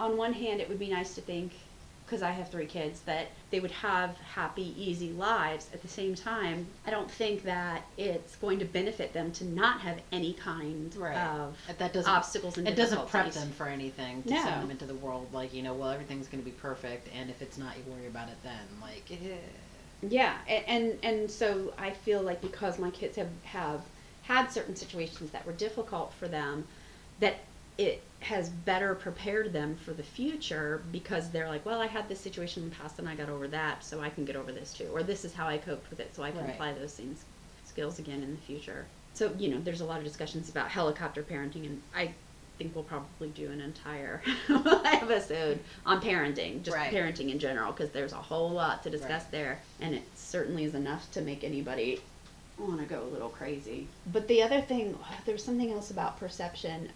[0.00, 1.52] on one hand it would be nice to think
[2.06, 5.68] because I have three kids, that they would have happy, easy lives.
[5.74, 9.80] At the same time, I don't think that it's going to benefit them to not
[9.80, 11.16] have any kind Right.
[11.16, 14.42] of That doesn't obstacles and it doesn't prep them for anything to No.
[14.42, 17.28] send them into the world like you know well everything's going to be perfect and
[17.28, 19.36] if it's not you worry about it then like eh.
[20.02, 23.80] Yeah, and and so I feel like because my kids have have
[24.22, 26.64] had certain situations that were difficult for them,
[27.20, 27.36] that
[27.78, 32.20] it has better prepared them for the future because they're like, well, I had this
[32.20, 34.72] situation in the past and I got over that, so I can get over this
[34.72, 36.50] too, or this is how I coped with it, so I can Right.
[36.54, 37.24] apply those things
[37.64, 38.86] skills again in the future.
[39.14, 42.14] So you know, there's a lot of discussions about helicopter parenting, and I
[42.58, 46.90] think we'll probably do an entire episode on parenting, just Right.
[46.92, 49.30] parenting in general, because there's a whole lot to discuss Right.
[49.32, 52.00] there, and it certainly is enough to make anybody
[52.58, 53.88] want to go a little crazy.
[54.06, 56.90] But the other thing, there was something else about perception.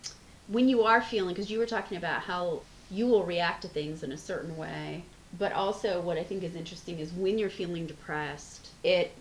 [0.50, 4.02] When you are feeling, because you were talking about how you will react to things
[4.02, 5.04] in a certain way,
[5.38, 9.12] but also what I think is interesting is when you're feeling depressed, it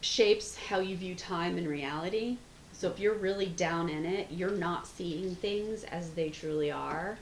[0.00, 2.38] shapes how you view time and reality.
[2.72, 7.16] So if you're really down in it, you're not seeing things as they truly are,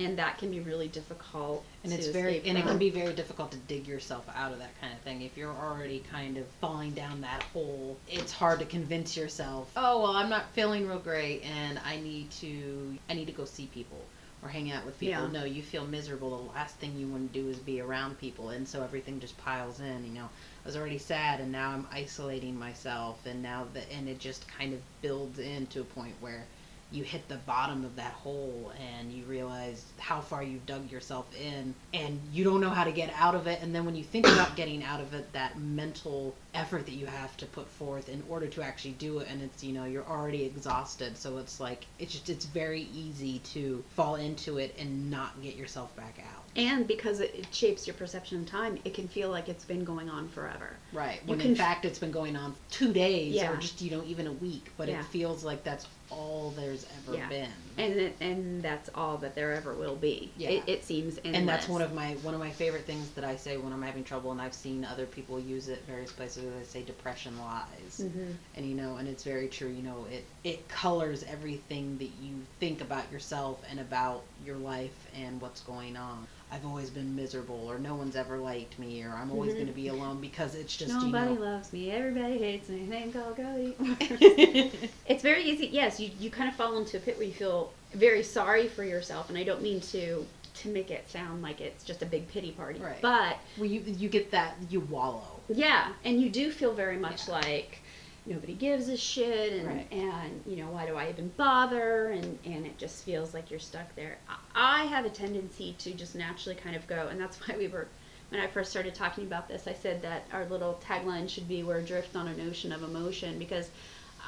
[0.00, 1.64] and that can be really difficult.
[1.84, 4.78] and it's very and it can be very difficult to dig yourself out of that
[4.80, 7.96] kind of thing if you're already kind of falling down that hole.
[8.08, 12.30] It's hard to convince yourself oh well i'm not feeling real great and i need
[12.30, 13.98] to i need to go see people
[14.42, 15.24] or hang out with people.
[15.24, 15.40] Yeah.
[15.40, 16.44] no you feel miserable.
[16.44, 18.50] The last thing you want to do is be around people.
[18.50, 20.28] And so everything just piles in you know.
[20.64, 24.46] I was already sad and now i'm isolating myself and now the and it just
[24.48, 26.44] kind of builds into a point where
[26.92, 31.26] you hit the bottom of that hole and you realize how far you've dug yourself
[31.40, 34.02] in and you don't know how to get out of it and then when you
[34.02, 38.08] think about getting out of it that mental effort that you have to put forth
[38.08, 41.60] in order to actually do it and it's you know you're already exhausted so it's
[41.60, 46.18] like it's just it's very easy to fall into it and not get yourself back
[46.34, 49.84] out and because it, shapes your perception of time, it can feel like it's been
[49.84, 50.70] going on forever.
[50.92, 53.52] right when in fact it's been going on two days Yeah.
[53.52, 54.98] or just you know even a week but Yeah.
[54.98, 57.28] it feels like that's all there's ever Yeah.
[57.28, 60.32] been and it, and that's all that there ever will be.
[60.36, 60.50] Yeah.
[60.50, 61.34] It, it seems endless.
[61.36, 63.82] and that's one of my one of my favorite things that I say when I'm
[63.82, 66.44] having trouble, and I've seen other people use it various places.
[66.44, 68.34] Where they say depression lies, Mhm.
[68.56, 69.68] and you know, and it's very true.
[69.68, 75.06] You know, it it colors everything that you think about yourself and about your life
[75.14, 76.26] and what's going on.
[76.52, 79.72] I've always been miserable, or no one's ever liked me, or I'm always going to
[79.72, 80.00] be mm-hmm.
[80.00, 81.44] alone because it's just Nobody you know.
[81.44, 81.90] loves me.
[81.90, 82.86] Everybody hates me.
[82.86, 84.90] Think I'll go eat.
[85.06, 85.68] it's very easy.
[85.68, 88.82] Yes, you, you kind of fall into a pit where you feel very sorry for
[88.82, 92.28] yourself, and I don't mean to to make it sound like it's just a big
[92.28, 92.80] pity party.
[92.80, 93.00] Right.
[93.00, 95.40] But well, you you get that you wallow.
[95.48, 97.34] yeah, and you do feel very much Yeah.
[97.34, 97.79] like
[98.26, 99.86] nobody gives a shit, and Right.
[99.92, 102.08] and you know why do I even bother?
[102.08, 104.18] And and it just feels like you're stuck there.
[104.54, 107.88] I, have a tendency to just naturally kind of go, and that's why we were.
[108.30, 111.62] When I first started talking about this, I said that our little tagline should be
[111.62, 113.70] "We're adrift on an ocean of emotion," because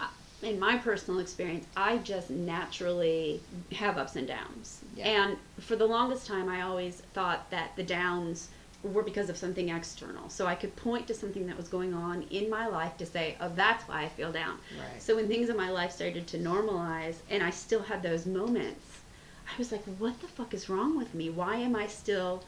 [0.00, 0.08] I,
[0.42, 4.82] in my personal experience, I just naturally have ups and downs.
[4.96, 5.06] Yeah.
[5.06, 8.50] And for the longest time, I always thought that the downs
[8.82, 10.28] were because of something external.
[10.28, 13.36] So I could point to something that was going on in my life to say,
[13.40, 14.58] oh, that's why I feel down.
[14.76, 15.00] Right.
[15.00, 18.98] So when things in my life started to normalize and I still had those moments,
[19.46, 21.30] I was like, what the fuck is wrong with me?
[21.30, 22.42] Why am I still.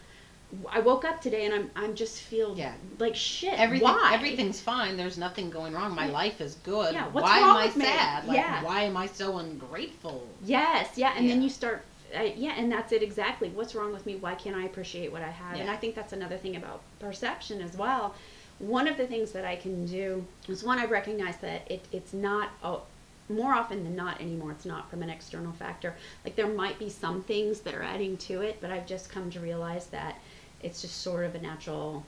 [0.70, 2.75] I woke up today and I'm I'm just feel Yeah.
[2.99, 3.59] like shit.
[3.59, 4.11] Everything, Why?
[4.14, 4.97] everything's fine.
[4.97, 5.94] There's nothing going wrong.
[5.94, 6.12] My Yeah.
[6.12, 6.94] life is good.
[6.94, 7.85] Yeah, what's why wrong am I with me?
[7.87, 8.27] sad?
[8.27, 8.62] Like, Yeah.
[8.62, 10.29] why am I so ungrateful?
[10.44, 11.85] Yes, yeah, and then you start,
[12.16, 13.48] uh, yeah, and that's it exactly.
[13.50, 14.16] What's wrong with me?
[14.16, 15.59] Why can't I appreciate what I have?
[15.59, 18.14] And I think that's another thing about perception as well.
[18.59, 22.12] One of the things that I can do is one, I recognize that it, it's
[22.12, 22.83] not, oh,
[23.29, 25.94] more often than not anymore, it's not from an external factor.
[26.24, 29.31] Like there might be some things that are adding to it, but I've just come
[29.31, 30.18] to realize that
[30.62, 32.05] it's just sort of a natural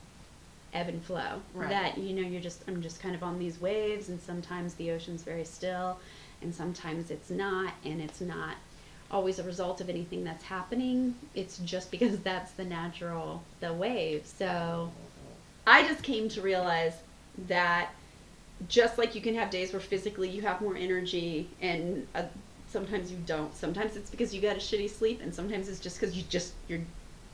[0.73, 1.41] ebb and flow.
[1.55, 1.69] Right.
[1.69, 4.91] That you know, you're just I'm just kind of on these waves, and sometimes the
[4.91, 5.99] ocean's very still,
[6.43, 8.57] and sometimes it's not, and it's not
[9.11, 11.15] always a result of anything that's happening.
[11.35, 14.27] It's just because that's the natural the wave.
[14.27, 14.91] So
[15.67, 16.95] I just came to realize
[17.49, 17.91] that
[18.69, 22.23] just like you can have days where physically you have more energy and uh,
[22.69, 23.55] sometimes you don't.
[23.55, 26.53] Sometimes it's because you got a shitty sleep, and sometimes it's just because you just
[26.69, 26.81] you're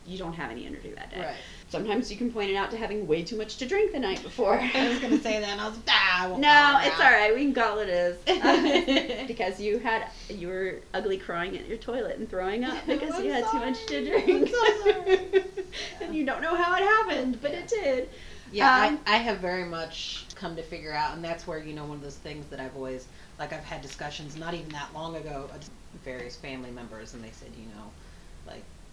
[0.07, 1.21] you don't have any energy that day.
[1.21, 1.37] Right.
[1.73, 4.23] Sometimes you can point it out to having way too much to drink the night
[4.23, 4.61] before.
[4.61, 7.35] I was gonna say that, and I was ah, I no, it's all right.
[7.35, 8.19] We can call it is
[9.27, 13.33] because you had you were ugly crying at your toilet and throwing up because you
[13.33, 14.29] had too much to drink.
[14.29, 15.45] I'm so sorry.
[16.03, 18.11] and you don't know how it happened, but it did.
[18.53, 21.73] Yeah, Um, I, I have very much come to figure out, and that's where you
[21.73, 23.07] know one of those things that I've always
[23.39, 23.55] like.
[23.55, 25.71] I've had discussions not even that long ago, with
[26.05, 28.02] various family members, and they said, you know, like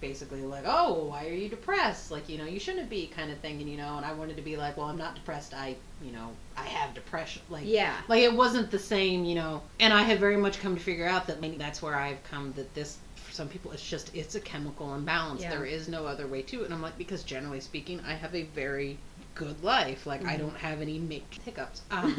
[0.01, 2.11] basically like, oh, why are you depressed?
[2.11, 3.61] Like, you know, you shouldn't be kind of thing.
[3.61, 5.53] And, you know, and I wanted to be like, well, I'm not depressed.
[5.53, 7.41] I, you know, I have depression.
[7.49, 7.95] Like, Yeah.
[8.07, 9.61] like it wasn't the same, you know.
[9.79, 12.53] And I have very much come to figure out that maybe that's where I've come
[12.53, 15.41] that this, for some people, it's just, it's a chemical imbalance.
[15.41, 15.49] Yeah.
[15.51, 16.65] There is no other way to it.
[16.65, 18.97] And I'm like, because generally speaking, I have a very
[19.35, 20.05] good life.
[20.05, 20.39] Like, I Mhm.
[20.39, 21.81] don't have any major hiccups.
[21.91, 22.15] Um,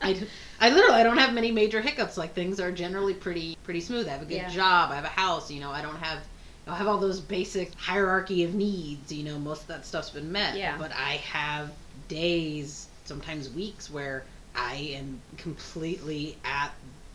[0.00, 0.16] I,
[0.60, 2.16] I literally I don't have many major hiccups.
[2.16, 4.06] Like things are generally pretty pretty smooth.
[4.06, 4.48] I have a good Yeah.
[4.48, 4.90] job.
[4.92, 5.50] I have a house.
[5.50, 6.20] You know, I don't have
[6.68, 9.12] I have all those basic hierarchy of needs.
[9.12, 10.56] You know, most of that stuff's been met.
[10.56, 10.76] Yeah.
[10.78, 11.70] But I have
[12.08, 16.72] days, sometimes weeks, where I am completely at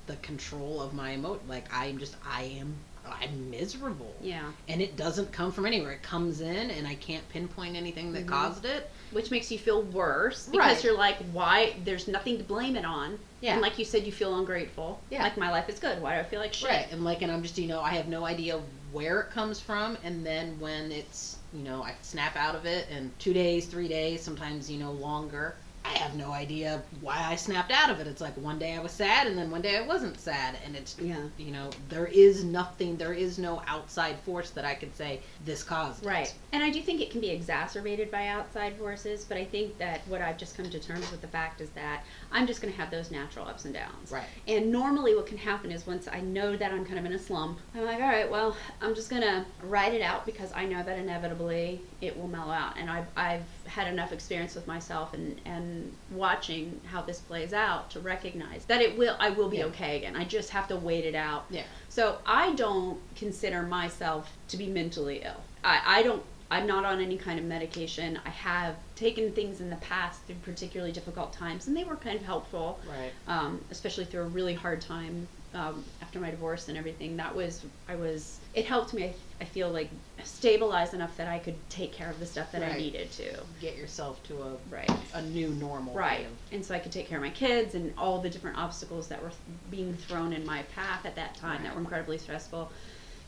[0.08, 1.39] the control of my emo.
[1.47, 2.76] Like I'm just I am
[3.06, 4.16] I'm miserable.
[4.22, 4.43] yeah.
[4.70, 5.91] And it doesn't come from anywhere.
[5.91, 8.30] It comes in, and I can't pinpoint anything that Mhm.
[8.30, 8.89] caused it.
[9.12, 10.84] Which makes you feel worse because Right.
[10.86, 11.76] you're like, why?
[11.84, 13.20] There's nothing to blame it on.
[13.41, 13.54] Yeah.
[13.54, 15.01] And like you said, you feel ungrateful.
[15.10, 15.22] Yeah.
[15.24, 16.01] Like my life is good.
[16.01, 16.70] Why do I feel like shit?
[16.70, 18.62] Right, and like, and I'm just, you know, I have no idea
[18.94, 22.88] where it comes from, and then when it's, you know, I snap out of it,
[22.89, 25.56] and two days, three days, sometimes, you know, longer,
[25.86, 28.08] I have no idea why I snapped out of it.
[28.08, 30.76] It's like one day I was sad, and then one day I wasn't sad, and
[30.76, 31.18] it's, Yeah.
[31.38, 35.62] you know, there is nothing, there is no outside force that I could say this
[35.64, 36.08] caused it.
[36.08, 36.34] Right.
[36.54, 40.02] And I do think it can be exacerbated by outside forces, but I think that
[40.08, 42.80] what I've just come to terms with the fact is that I'm just going to
[42.80, 44.12] have those natural ups and downs.
[44.12, 44.28] Right.
[44.48, 47.20] And normally what can happen is once I know that I'm kind of in a
[47.20, 50.66] slump, I'm like, all right, well, I'm just going to ride it out because I
[50.66, 52.78] know that inevitably it will mellow out.
[52.78, 57.89] And I've, I've had enough experience with myself and, and watching how this plays out
[57.89, 59.65] to recognize that it will, I will be Yeah.
[59.65, 60.15] okay again.
[60.15, 61.45] I just have to wait it out.
[61.49, 61.63] Yeah.
[61.89, 65.41] So I don't consider myself to be mentally ill.
[65.63, 66.21] I, I don't.
[66.51, 68.19] I'm not on any kind of medication.
[68.24, 72.15] I have taken things in the past through particularly difficult times, and they were kind
[72.15, 73.11] of helpful, Right.
[73.28, 77.16] um, especially through a really hard time um, after my divorce and everything.
[77.18, 78.39] That was I was.
[78.54, 79.04] It helped me.
[79.06, 79.89] I, I feel like
[80.24, 82.78] stabilize enough that I could take care of the stuff that I Right.
[82.78, 83.43] needed to.
[83.60, 84.91] Get yourself to a, Right.
[85.14, 85.93] a new normal.
[85.93, 86.28] Right.
[86.51, 89.22] And so I could take care of my kids and all the different obstacles that
[89.22, 89.32] were
[89.70, 92.72] being thrown in my path at that time that were incredibly stressful.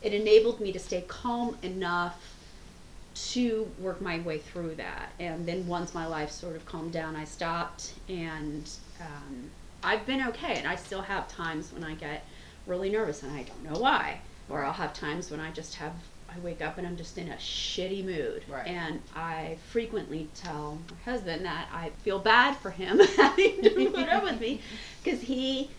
[0.02, 2.22] It enabled me to stay calm enough
[3.16, 5.14] to work my way through that.
[5.20, 8.70] And then once my life sort of calmed down, I stopped and
[9.00, 9.52] um,
[9.86, 10.56] I've been okay.
[10.56, 12.26] And I still have times when I get
[12.66, 14.20] really nervous and I don't know why.
[14.50, 15.94] Or I'll have times when I just have,
[16.30, 18.44] I wake up and I'm just in a shitty mood.
[18.50, 18.68] Right.
[18.68, 24.10] And I frequently tell my husband that I feel bad for him having to put
[24.10, 24.62] up with me
[25.04, 25.70] because he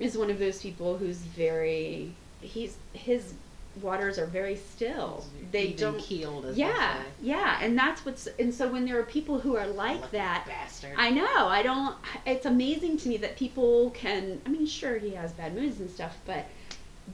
[0.00, 3.34] is one of those people who's very, he's, his
[3.80, 5.24] waters are very still.
[5.50, 6.46] They Even don't keeled.
[6.46, 9.66] As yeah, they yeah, and that's what's and so when there are people who are
[9.66, 10.94] like that, Bastard.
[10.96, 11.48] I know.
[11.48, 11.96] I don't.
[12.26, 14.40] It's amazing to me that people can.
[14.46, 16.46] I mean, sure, he has bad moods and stuff, but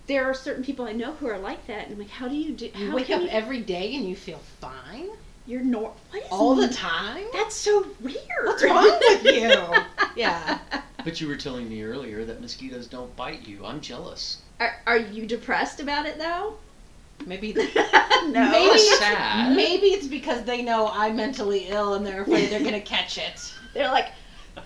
[0.06, 2.36] there are certain people I know who are like that, and I'm like, how do
[2.36, 2.70] you do?
[2.74, 5.09] you wake up you, every day and you feel fine
[5.48, 7.24] you're nor what is all the time.
[7.32, 8.18] That's so weird.
[8.44, 9.54] What's wrong with you?
[10.14, 10.59] Yeah.
[11.04, 13.64] But you were telling me earlier that mosquitoes don't bite you.
[13.64, 14.42] I'm jealous.
[14.61, 16.54] Are, are you depressed about it though?
[17.26, 17.62] Maybe no.
[18.32, 19.54] Maybe it's, sad.
[19.56, 23.52] maybe it's because they know I'm mentally ill and they're afraid they're gonna catch it.
[23.74, 24.09] They're like,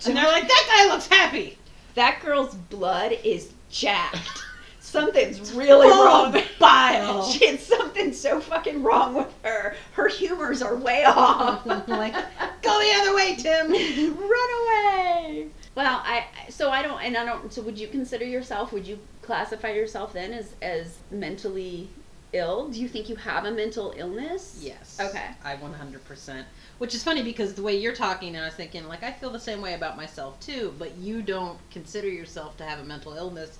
[0.06, 1.58] And they're like, that guy looks happy.
[1.96, 4.44] that girl's blood is jacked.
[4.80, 6.36] Something's really Full wrong.
[6.60, 7.24] bile.
[7.30, 9.74] She had something so fucking wrong with her.
[9.92, 11.64] Her humors are way off.
[11.66, 13.70] like, go the other way, Tim.
[13.72, 15.46] Run away.
[15.74, 18.98] Well, I so I don't and I don't so would you consider yourself would you
[19.22, 21.88] classify yourself then as as mentally
[22.32, 22.68] ill?
[22.68, 24.58] Do you think you have a mental illness?
[24.60, 24.98] Yes.
[25.00, 25.30] Okay.
[25.44, 26.44] I 100%.
[26.78, 29.30] Which is funny because the way you're talking, and I was thinking, like, I feel
[29.30, 33.14] the same way about myself too, but you don't consider yourself to have a mental
[33.14, 33.58] illness,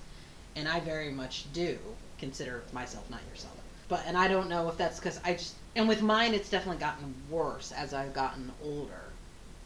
[0.55, 1.77] and I very much do
[2.19, 3.53] consider myself, not yourself.
[3.87, 6.79] But, and I don't know if that's because I just, and with mine, it's definitely
[6.79, 9.03] gotten worse as I've gotten older.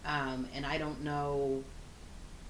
[0.05, 1.63] Um, and I don't know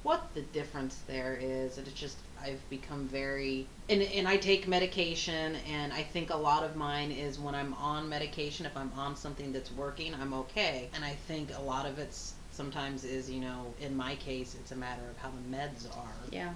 [0.07, 1.77] what the difference there is.
[1.77, 6.37] And it's just, I've become very, and, and I take medication, and I think a
[6.37, 10.33] lot of mine is when I'm on medication, if I'm on something that's working, I'm
[10.33, 10.89] okay.
[10.95, 14.71] And I think a lot of it's sometimes is, you know, in my case, it's
[14.71, 16.53] a matter of how the meds are Yeah.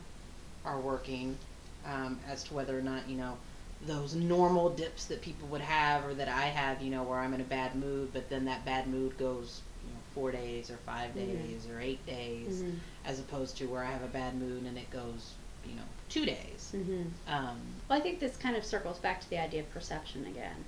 [0.66, 1.38] are working
[1.86, 3.38] um, as to whether or not you know
[3.88, 7.34] those normal dips that people would have or that I have you know where I'm
[7.34, 10.78] in a bad mood but then that bad mood goes you know four days or
[10.78, 11.16] 5 Mhm.
[11.16, 12.76] days or eight days Mhm.
[13.06, 15.34] As opposed to where I have a bad mood and it goes
[15.66, 17.08] you know two days Mhm.
[17.28, 20.66] um, Well, I think this kind of circles back to the idea of perception again.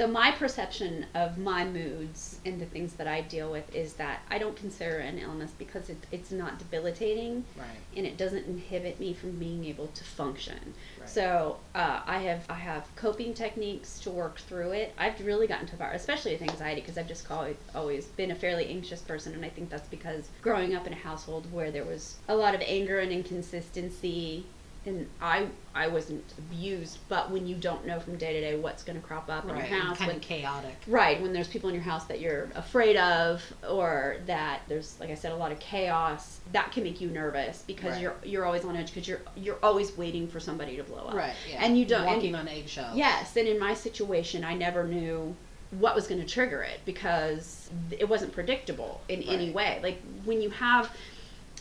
[0.00, 4.22] So my perception of my moods and the things that I deal with is that
[4.30, 7.66] I don't consider it an illness because it, it's not debilitating Right.
[7.94, 10.72] and it doesn't inhibit me from being able to function.
[10.98, 11.06] Right.
[11.06, 14.94] So uh, I have I have coping techniques to work through it.
[14.96, 18.34] I've really gotten to far, especially with anxiety, because I've just always always been a
[18.34, 21.84] fairly anxious person, and I think that's because growing up in a household where there
[21.84, 24.46] was a lot of anger and inconsistency.
[24.86, 28.82] And I I wasn't abused, but when you don't know from day to day what's
[28.82, 30.74] going to crop up in your house, Kind when- of chaotic.
[30.86, 35.10] Right, when there's people in your house that you're afraid of, or that there's, like
[35.10, 38.00] I said, a lot of chaos, that can make you nervous because Right.
[38.02, 41.14] you're you're always on edge because you're you're always waiting for somebody to blow up.
[41.14, 41.34] Right.
[41.50, 41.62] Yeah.
[41.64, 42.06] And you don't.
[42.06, 42.96] and- walking on eggshells.
[42.96, 45.36] yes, and in my situation, I never knew
[45.78, 49.78] what was going to trigger it because it wasn't predictable in any way.
[49.82, 50.90] Like when you have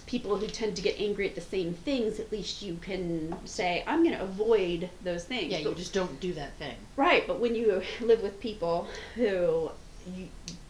[0.10, 3.84] people who tend to get angry at the same things, at least you can say,
[3.86, 5.51] I'm going to avoid those things.
[5.51, 5.60] Yeah.
[5.60, 6.76] You just don't do that thing.
[6.97, 9.70] Right, but when you live with people who
[10.16, 10.28] you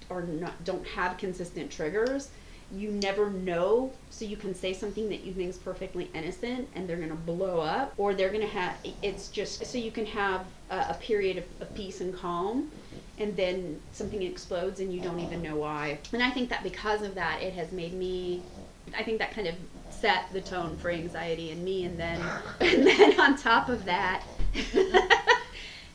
[0.10, 2.30] are not don't have consistent triggers,
[2.76, 3.94] you never know.
[4.10, 7.62] So you can say something that you think is perfectly innocent, and they're gonna blow
[7.62, 8.76] up, or they're gonna have.
[9.02, 12.72] It's just so you can have a, a period of, of peace and calm,
[13.18, 16.00] and then something explodes, and you don't even know why.
[16.12, 18.42] And I think that because of that, it has made me.
[18.98, 19.56] I think that kind of
[19.90, 22.22] set the tone for anxiety in me, and then
[22.60, 24.24] and then on top of that.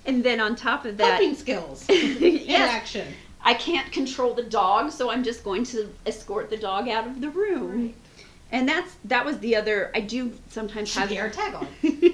[0.07, 1.87] And then on top of that, Coping skills.
[1.89, 3.09] yes, Interaction.
[3.43, 7.23] I can't control the dog, so I'm just going to escort the dog out of
[7.23, 7.95] the room.
[8.53, 9.91] And that's that was the other.
[9.95, 11.67] I do sometimes Should have our tag on.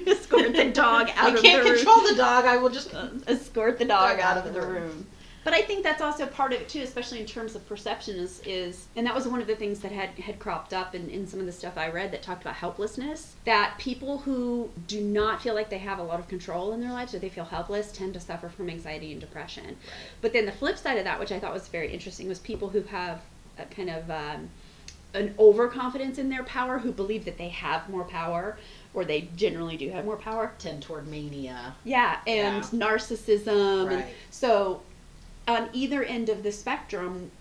[0.07, 1.45] escort the dog out I of the room.
[1.45, 2.45] I can't control the dog.
[2.45, 2.95] I will just.
[2.95, 4.71] Uh, escort the dog Dog out of the room.
[4.83, 5.07] room.
[5.43, 8.17] But I think that's also part of it too, especially in terms of perception.
[8.17, 11.09] Is is and that was one of the things that had had cropped up in,
[11.09, 13.35] in some of the stuff I read that talked about helplessness.
[13.45, 16.91] That people who do not feel like they have a lot of control in their
[16.91, 19.77] lives or they feel helpless tend to suffer from anxiety and depression.
[20.21, 22.69] But then the flip side of that, which I thought was very interesting, was people
[22.69, 23.21] who have
[23.57, 24.49] a kind of um,
[25.13, 28.57] an overconfidence in their power, who believe that they have more power,
[28.93, 30.53] or they generally do have more power.
[30.57, 31.75] Tend toward mania.
[31.83, 32.87] Yeah, and Yeah.
[32.87, 33.87] narcissism.
[33.87, 34.15] And Right.
[34.29, 34.81] so,
[35.51, 37.31] on either end of the spectrum,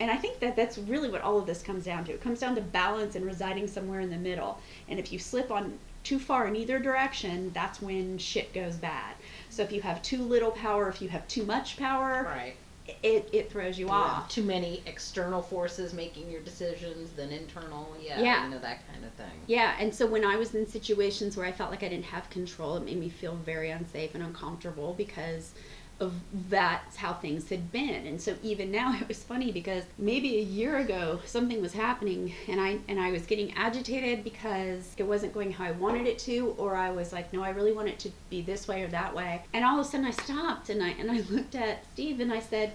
[0.00, 2.12] and I think that that's really what all of this comes down to.
[2.12, 4.60] It comes down to balance and residing somewhere in the middle.
[4.88, 9.14] And if you slip on too far in either direction, that's when shit goes bad.
[9.50, 12.54] So if you have too little power, if you have too much power, Right.
[13.02, 13.92] it, it throws you Yeah.
[13.94, 14.28] off.
[14.28, 17.94] Too many external forces making your decisions than internal.
[18.00, 18.20] Yeah.
[18.22, 18.44] Yeah.
[18.44, 19.40] You know that kind of thing.
[19.48, 22.30] Yeah, and so when I was in situations where I felt like I didn't have
[22.30, 25.52] control, it made me feel very unsafe and uncomfortable because
[26.00, 26.14] of
[26.48, 28.06] that's how things had been.
[28.06, 32.32] And so even now it was funny because maybe a year ago something was happening
[32.46, 36.18] and I and I was getting agitated because it wasn't going how I wanted it
[36.20, 38.88] to or I was like, no, I really want it to be this way or
[38.88, 39.42] that way.
[39.52, 42.32] And all of a sudden I stopped and I and I looked at Steve and
[42.32, 42.72] I said,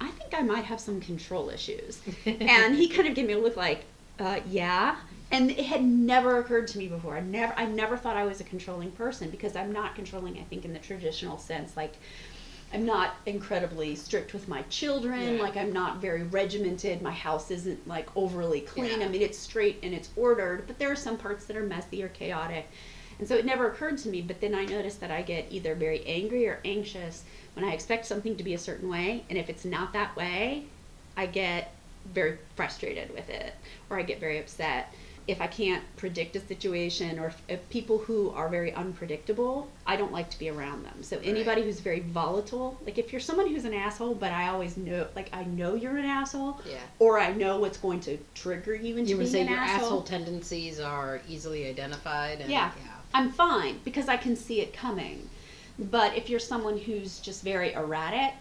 [0.00, 2.00] I think I might have some control issues.
[2.26, 3.84] and he kind of gave me a look like,
[4.18, 4.96] uh, yeah.
[5.32, 7.16] And it had never occurred to me before.
[7.16, 10.38] I never, I never thought I was a controlling person because I'm not controlling.
[10.38, 11.94] I think in the traditional sense, like
[12.76, 15.36] I'm not incredibly strict with my children.
[15.36, 15.42] Yeah.
[15.42, 17.00] Like I'm not very regimented.
[17.00, 19.00] My house isn't like overly clean.
[19.00, 19.06] Yeah.
[19.06, 22.02] I mean, it's straight and it's ordered, but there are some parts that are messy
[22.02, 22.68] or chaotic.
[23.18, 24.20] And so it never occurred to me.
[24.20, 27.24] But then I noticed that I get either very angry or anxious
[27.54, 30.66] when I expect something to be a certain way, and if it's not that way,
[31.16, 31.72] I get
[32.12, 33.54] very frustrated with it
[33.88, 34.92] or I get very upset.
[35.28, 39.96] If I can't predict a situation or if, if people who are very unpredictable, I
[39.96, 41.02] don't like to be around them.
[41.02, 44.76] So anybody who's very volatile, like if you're someone who's an asshole, but I always
[44.76, 46.78] know, like I know you're an asshole, Yeah.
[47.00, 49.58] or I know what's going to trigger you into You would being say an your
[49.58, 49.84] asshole.
[49.86, 50.02] asshole.
[50.02, 52.40] tendencies are easily identified.
[52.40, 52.70] And, Yeah.
[53.12, 55.28] I'm fine because I can see it coming.
[55.78, 58.34] But if you're someone who's just very erratic,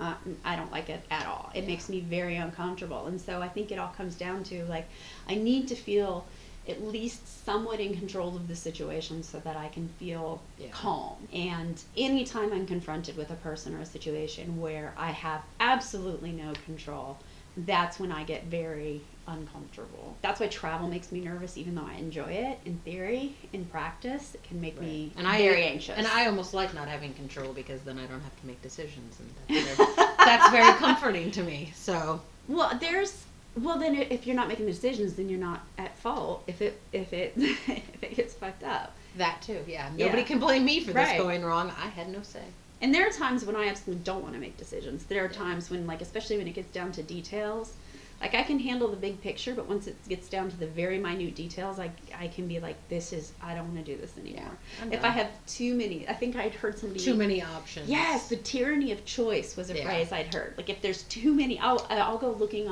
[0.00, 0.14] uh,
[0.44, 1.50] I don't like it at all.
[1.54, 3.06] It makes me very uncomfortable.
[3.06, 4.88] And so I think it all comes down to like,
[5.28, 6.26] I need to feel
[6.66, 10.68] at least somewhat in control of the situation so that I can feel Yeah.
[10.70, 11.28] calm.
[11.32, 16.54] And anytime I'm confronted with a person or a situation where I have absolutely no
[16.64, 17.18] control,
[17.56, 20.16] that's when I get very uncomfortable.
[20.22, 23.36] That's why travel makes me nervous, even though I enjoy it in theory.
[23.52, 25.96] In practice, it can make me And I very anxious.
[25.96, 29.20] And I almost like not having control because then I don't have to make decisions,
[29.20, 31.72] and that's very, that's very comforting to me.
[31.76, 33.24] So Well, there's
[33.62, 36.80] well then if you're not making the decisions, then you're not at fault if it
[36.92, 38.96] if it if it gets fucked up.
[39.16, 39.90] that too, yeah.
[39.96, 40.26] Nobody Yeah.
[40.26, 41.18] can blame me for this Right.
[41.18, 41.70] going wrong.
[41.78, 42.42] I had no say.
[42.82, 45.04] And there are times when I absolutely don't want to make decisions.
[45.04, 47.74] There are times when like especially when it gets down to details,
[48.20, 50.98] Like I can handle the big picture, but once it gets down to the very
[50.98, 54.16] minute details, I I can be like, this is I don't want to do this
[54.18, 54.56] anymore.
[54.82, 55.04] I'm if.
[55.04, 57.88] I have too many, I think I'd heard somebody Too many options.
[57.88, 59.84] Yes, the tyranny of choice was a Yeah.
[59.84, 60.54] phrase I'd heard.
[60.56, 62.68] Like if there's too many, I'll I'll go looking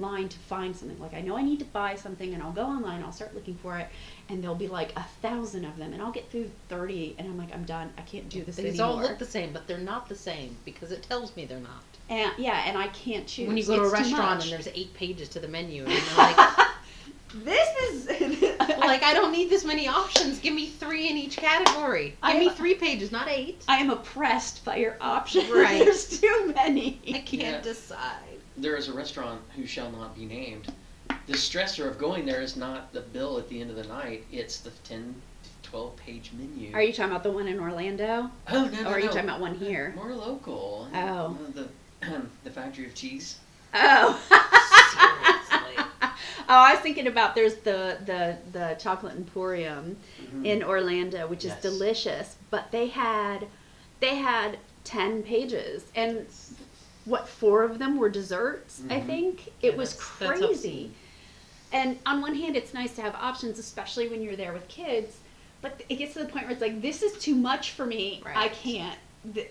[0.00, 0.98] online to find something.
[0.98, 3.02] Like I know I need to buy something, and I'll go online.
[3.02, 3.86] I'll start looking for it,
[4.28, 7.36] and there'll be like a thousand of them, and I'll get through thirty, and I'm
[7.38, 7.90] like, I'm done.
[7.98, 8.86] I can't do this These anymore.
[8.86, 11.82] all look the same, but they're not the same because it tells me they're not.
[12.08, 13.46] and yeah, and I can't choose.
[13.48, 16.16] When you go to a restaurant and there's eight pages to the menu, and you're
[16.16, 16.66] like,
[17.34, 18.06] this is
[18.58, 20.40] like I don't need this many options.
[20.40, 22.06] Give me three in each category.
[22.08, 23.62] Give I- me three pages, not eight.
[23.68, 25.48] I am oppressed by your options.
[25.50, 25.78] Right.
[25.84, 27.00] There's too many.
[27.08, 27.60] I can't Yeah.
[27.60, 28.29] decide.
[28.60, 30.70] There is a restaurant who shall not be named.
[31.26, 34.24] The stressor of going there is not the bill at the end of the night,
[34.30, 35.14] it's the 10,
[35.62, 36.74] 12 page menu.
[36.74, 39.12] Are you talking about the one in Orlando, Oh, no, no, or are you no.
[39.12, 39.94] talking about one here?
[39.96, 40.88] More local.
[40.94, 41.38] Oh.
[41.54, 41.68] The,
[42.44, 43.38] the factory of cheese.
[43.72, 44.20] Oh.
[44.28, 45.76] Seriously.
[46.02, 46.10] oh,
[46.48, 49.96] I was thinking about there's the the the chocolate emporium
[50.34, 50.44] Mhm.
[50.44, 51.62] in Orlando, which is Yes.
[51.62, 52.36] delicious.
[52.50, 53.46] But they had
[54.00, 56.26] they had ten pages, and
[57.10, 58.80] what four of them were desserts.
[58.88, 59.06] I Mhm.
[59.06, 60.52] think it Yeah, was that's- that's crazy.
[60.52, 60.94] obscene.
[61.72, 65.18] and on one hand, it's nice to have options, especially when you're there with kids.
[65.62, 68.22] But it gets to the point where it's like, this is too much for me.
[68.26, 68.98] I can't.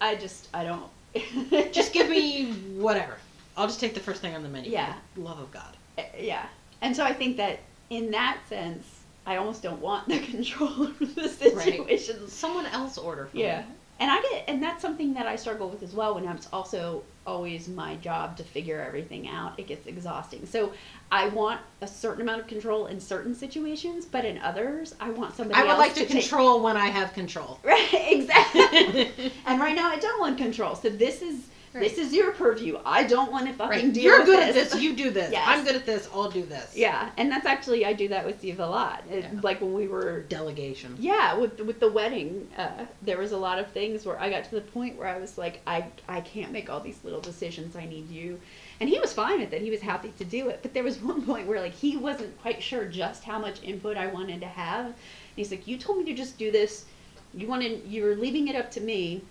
[0.02, 0.90] I just, I don't.
[1.74, 3.18] Just give me whatever.
[3.58, 4.72] I'll just take the first thing on the menu.
[4.72, 4.94] Yeah.
[5.18, 5.76] Love of God.
[5.98, 6.46] Uh, yeah
[6.82, 8.86] and so i think that in that sense
[9.26, 13.66] i almost don't want the control of the situations Someone else order for yeah me.
[14.00, 17.04] And i get and that's something that i struggle with as well when it's also
[17.26, 20.72] always my job to figure everything out it gets exhausting so
[21.12, 25.36] i want a certain amount of control in certain situations but in others i want
[25.36, 27.60] somebody I would else like to, take- control when I have control.
[27.64, 32.32] right exactly and right now i don't want control so this is this is your
[32.32, 33.94] purview i don't want to fucking Right.
[33.94, 34.72] deal You're good at this.
[34.72, 34.82] this.
[34.82, 35.32] You do this.
[35.32, 35.44] Yes.
[35.48, 36.10] I'm good at this.
[36.14, 36.76] I'll do this.
[36.76, 39.04] Yeah, and that's actually I do that with Steve a lot.
[39.12, 39.40] It- Yeah.
[39.44, 40.96] Like when we were, Delegation.
[41.00, 44.46] yeah, with with the wedding, uh, there was a lot of things where I got
[44.46, 47.76] to the point where I was like, I I can't make all these little decisions.
[47.76, 48.40] I need you,
[48.80, 49.62] and he was fine with it.
[49.62, 50.60] He was happy to do it.
[50.64, 53.96] But there was one point where like he wasn't quite sure just how much input
[53.98, 54.86] I wanted to have.
[54.88, 54.96] And
[55.36, 56.86] he's like, you told me to just do this.
[57.34, 59.22] You wanted you were leaving it up to me.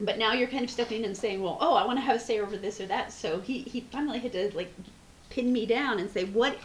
[0.00, 2.16] But now you're kind of stepping in and saying, well, oh, I want to have
[2.16, 3.12] a say over this or that.
[3.12, 4.72] So he, he finally had to like
[5.30, 6.56] pin me down and say what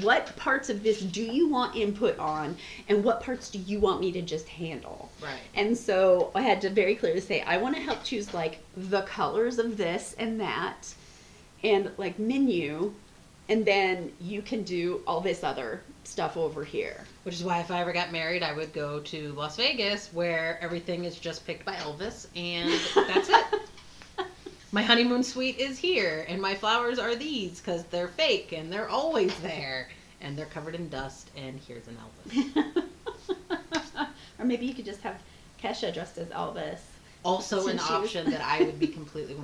[0.00, 2.56] what parts of this do you want input on
[2.88, 5.38] and what parts do you want me to just handle Right.
[5.54, 9.02] and so i had to very clearly say i want to help choose like the
[9.02, 10.94] colors of this and that
[11.62, 12.94] and like menu
[13.48, 17.70] and then you can do all this other stuff over here Which is why if
[17.70, 21.64] I ever got married, I would go to Las Vegas where everything is just picked
[21.64, 23.60] by Elvis and that's it.
[24.72, 28.88] My honeymoon suite is here and my flowers are these because they're fake and they're
[28.88, 29.88] always there
[30.20, 32.84] and they're covered in dust and here's an Elvis.
[34.38, 35.16] or maybe you could just have
[35.62, 36.80] kesha dressed as elvis
[37.24, 39.40] Also an she was- option that I would be completely 100%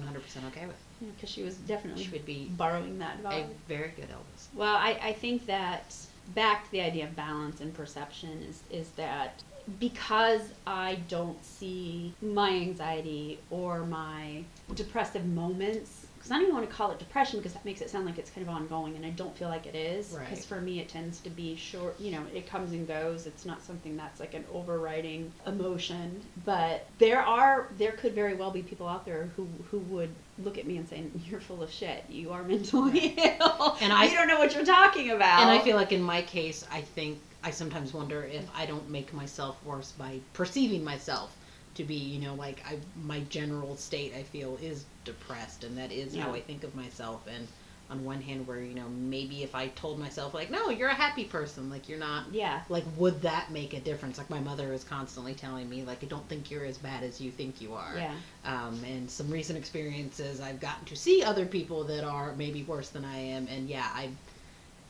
[0.49, 0.77] okay with.
[1.17, 4.49] because she was definitely She would be borrowing that a very good Elvis.
[4.55, 5.95] Well, I, I think that
[6.35, 9.43] back to the idea of balance and perception is, is that
[9.79, 14.45] because I don't see my anxiety or my
[14.75, 17.91] depressive moments, because I don't even want to call it depression because that makes it
[17.91, 20.07] sound like it's kind of ongoing, and I don't feel like it is.
[20.11, 20.45] Because Right.
[20.45, 23.27] for me, it tends to be short, you know, it comes and goes.
[23.27, 26.23] It's not something that's like an overriding emotion.
[26.45, 30.59] But there are, there could very well be people out there who, who would look
[30.59, 32.05] at me and say, You're full of shit.
[32.09, 33.77] You are mentally ill.
[33.81, 35.41] And I- you don't know what you're talking about.
[35.41, 38.89] And I feel like in my case, I think I sometimes wonder if I don't
[38.89, 41.37] make myself worse by perceiving myself
[41.75, 45.93] to be, you know, like I my general state I feel is depressed, and that
[45.93, 47.27] is how I think of myself.
[47.27, 47.47] And
[47.91, 50.95] on one hand, where you know maybe if I told myself like, no, you're a
[50.95, 52.25] happy person, like you're not.
[52.33, 52.63] Yeah.
[52.69, 54.19] Like, would that make a difference?
[54.19, 57.21] Like, my mother is constantly telling me, like, I don't think you're as bad as
[57.21, 57.95] you think you are.
[57.97, 58.15] Yeah.
[58.45, 62.89] Um, and some recent experiences, I've gotten to see other people that are maybe worse
[62.89, 64.11] than I am, and yeah, I,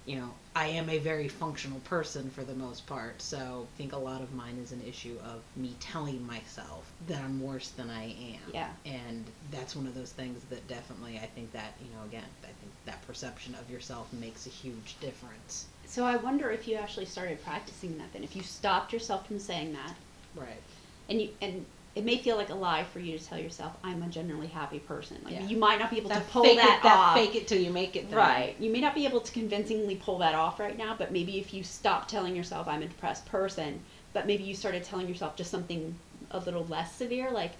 [0.07, 3.23] you know, I am a very functional person for the most part.
[3.23, 7.19] So I think a lot of mine is an issue of me telling myself that
[7.23, 8.53] I'm worse than I am.
[8.53, 8.69] Yeah.
[8.85, 12.47] And that's one of those things that definitely, I think that, you know, again, I
[12.47, 15.67] think that perception of yourself makes a huge difference.
[15.87, 18.25] So I wonder if you actually started practicing that then.
[18.25, 19.95] If you stopped yourself from saying that,
[20.35, 20.61] Right.
[21.09, 21.65] and you and
[21.95, 24.79] it may feel like a lie for you to tell yourself, "I'm a generally happy
[24.79, 25.47] person." Like Yeah.
[25.47, 27.15] you might not be able That to pull that, it, that off.
[27.17, 28.07] fake it till you make it.
[28.07, 28.15] Thing.
[28.17, 28.57] Right.
[28.59, 31.53] You may not be able to convincingly pull that off right now, but maybe if
[31.53, 33.81] you stop telling yourself I'm a depressed person,
[34.15, 35.95] but maybe you started telling yourself just something
[36.31, 37.53] a little less severe, like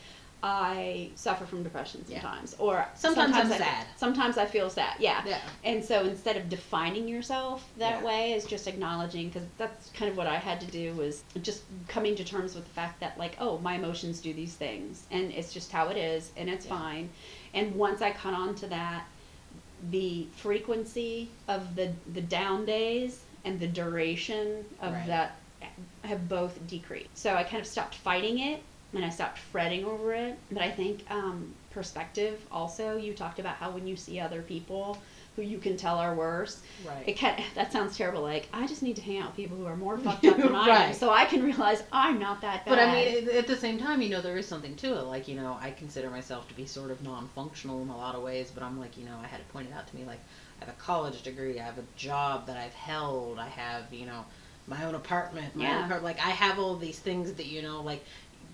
[0.45, 2.21] I suffer from depression Yeah.
[2.21, 3.87] sometimes, or Sometimes I'm I, sad.
[3.97, 4.95] Sometimes I feel sad.
[4.99, 5.23] Yeah.
[5.25, 5.39] Yeah.
[5.63, 8.05] And so instead of defining yourself that Yeah.
[8.05, 11.63] way, is just acknowledging because that's kind of what I had to do was just
[11.87, 15.31] coming to terms with the fact that like, oh, my emotions do these things, and
[15.33, 16.77] it's just how it is, and it's Yeah.
[16.79, 17.11] fine.
[17.55, 19.05] And once I caught on to that,
[19.91, 25.07] the frequency of the the down days and the duration of Right.
[25.07, 25.67] that eh,
[26.05, 27.17] have both decreased.
[27.17, 28.63] So I kind of stopped fighting it
[28.95, 30.39] and I stopped fretting over it.
[30.51, 32.97] But I think um, perspective also.
[32.97, 34.99] You talked about how when you see other people
[35.35, 37.05] who you can tell are worse, Right.
[37.09, 38.21] it kind that sounds terrible.
[38.21, 40.55] Like I just need to hang out with people who are more fucked up than
[40.55, 42.71] I am, so I can realize I'm not that bad.
[42.71, 45.03] But I mean, at- at the same time, you know, there is something to it.
[45.05, 48.23] Like, you know, I consider myself to be sort of non-functional in a lot of
[48.23, 50.21] ways, but I'm like, you know, I had it pointed out to me, like,
[50.61, 54.05] I have a college degree, I have a job that I've held, I have, you
[54.05, 54.27] know,
[54.69, 55.83] my own apartment, my Yeah.
[55.83, 56.01] own car.
[56.01, 58.05] Like, I have all these things that, you know, like,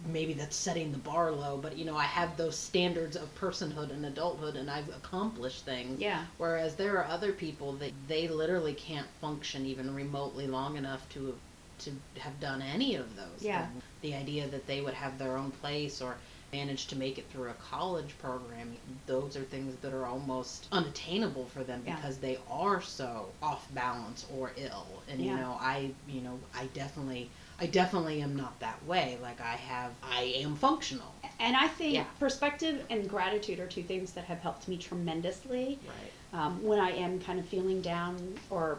[0.07, 3.91] maybe that's setting the bar low, but, you know, I have those standards of personhood
[3.91, 6.01] and adulthood, and I've accomplished things.
[6.01, 11.09] yeah, Whereas there are other people that they literally can't function even remotely long enough
[11.11, 11.39] to
[11.81, 13.41] to have done any of those.
[13.41, 13.67] Yeah.
[13.67, 13.83] things.
[14.03, 16.17] The idea that they would have their own place or
[16.53, 18.75] manage to make it through a college program,
[19.07, 21.97] those are things that are almost unattainable for them Yeah.
[21.97, 24.87] because they are so off balance or ill.
[25.09, 27.29] And you know, I you know, I definitely
[27.61, 29.19] I definitely am not that way.
[29.21, 31.13] Like I have I am functional.
[31.41, 32.05] and I think Yeah.
[32.19, 35.79] perspective and gratitude are two things that have helped me tremendously.
[35.87, 36.13] Right.
[36.41, 38.79] um, when I am kind of feeling down or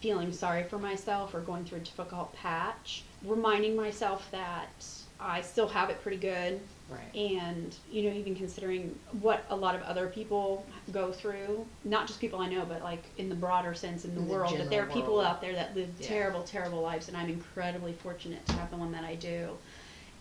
[0.00, 4.68] feeling sorry for myself or going through a difficult patch, reminding myself that
[5.20, 6.60] I still have it pretty good.
[6.88, 7.14] Right.
[7.14, 12.20] And, you know, even considering what a lot of other people go through, not just
[12.20, 14.70] people I know, but like in the broader sense in the, In the world, that
[14.70, 15.26] there are people world.
[15.26, 16.06] out there that live Yeah.
[16.06, 19.50] terrible, terrible lives, and I'm incredibly fortunate to have the one that I do.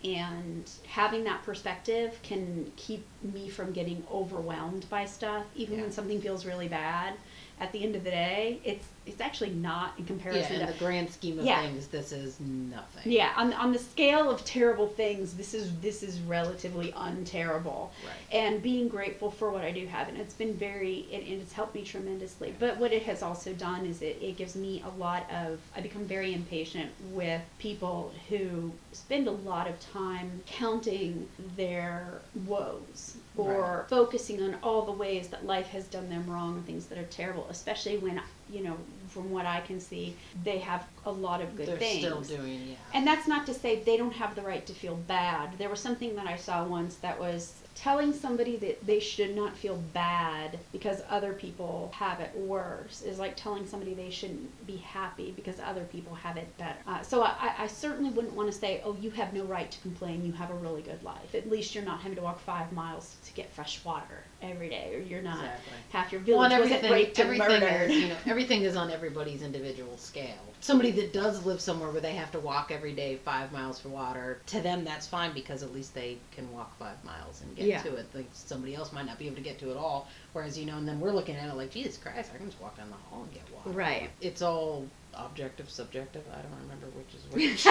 [0.04, 5.84] And having that perspective can keep me from getting overwhelmed by stuff, even Yeah.
[5.84, 7.14] when something feels really bad.
[7.60, 10.74] At the end of the day, it's it's actually not in Yeah, comparison in to
[10.74, 11.62] the grand scheme of Yeah.
[11.62, 13.12] things, this is nothing.
[13.12, 17.92] yeah, on on the scale of terrible things, this is this is relatively unterrible.
[18.06, 18.14] Right.
[18.32, 21.54] And being grateful for what I do have, and it's been very, it, and it's
[21.54, 22.54] helped me tremendously.
[22.60, 25.82] But what it has also done is it, it gives me a lot of, I
[25.82, 33.78] become very impatient with people who spend a lot of time counting their woes or
[33.82, 33.90] Right.
[33.90, 37.04] focusing on all the ways that life has done them wrong and things that are
[37.06, 38.76] terrible, especially when, you know,
[39.18, 42.06] from what I can see, they have a lot of good They're things.
[42.06, 42.76] still doing, yeah.
[42.94, 45.58] And that's not to say they don't have the right to feel bad.
[45.58, 49.56] There was something that I saw once that was telling somebody that they should not
[49.56, 54.78] feel bad because other people have it worse is like telling somebody they shouldn't be
[54.78, 56.78] happy because other people have it better.
[56.86, 59.80] Uh, so I, I certainly wouldn't want to say, oh, you have no right to
[59.82, 60.26] complain.
[60.26, 61.34] You have a really good life.
[61.34, 64.92] At least you're not having to walk five miles to get fresh water every day,
[64.96, 65.74] or you're not Exactly.
[65.90, 67.92] half your village and wasn't everything, raped and everything murdered.
[67.92, 70.36] is, you know, everything is on everybody's individual scale.
[70.60, 73.90] Somebody that does live somewhere where they have to walk every day five miles for
[73.90, 77.66] water, to them that's fine because at least they can walk five miles and get
[77.66, 77.82] Yeah.
[77.84, 78.08] to it.
[78.14, 80.08] Like somebody else might not be able to get to it all.
[80.34, 82.62] Whereas, you know, and then we're looking at it like, Jesus Christ, I can just
[82.62, 83.70] walk down the hall and get water.
[83.72, 84.10] Right.
[84.22, 86.24] It's all objective, subjective.
[86.32, 87.66] I don't remember which is which.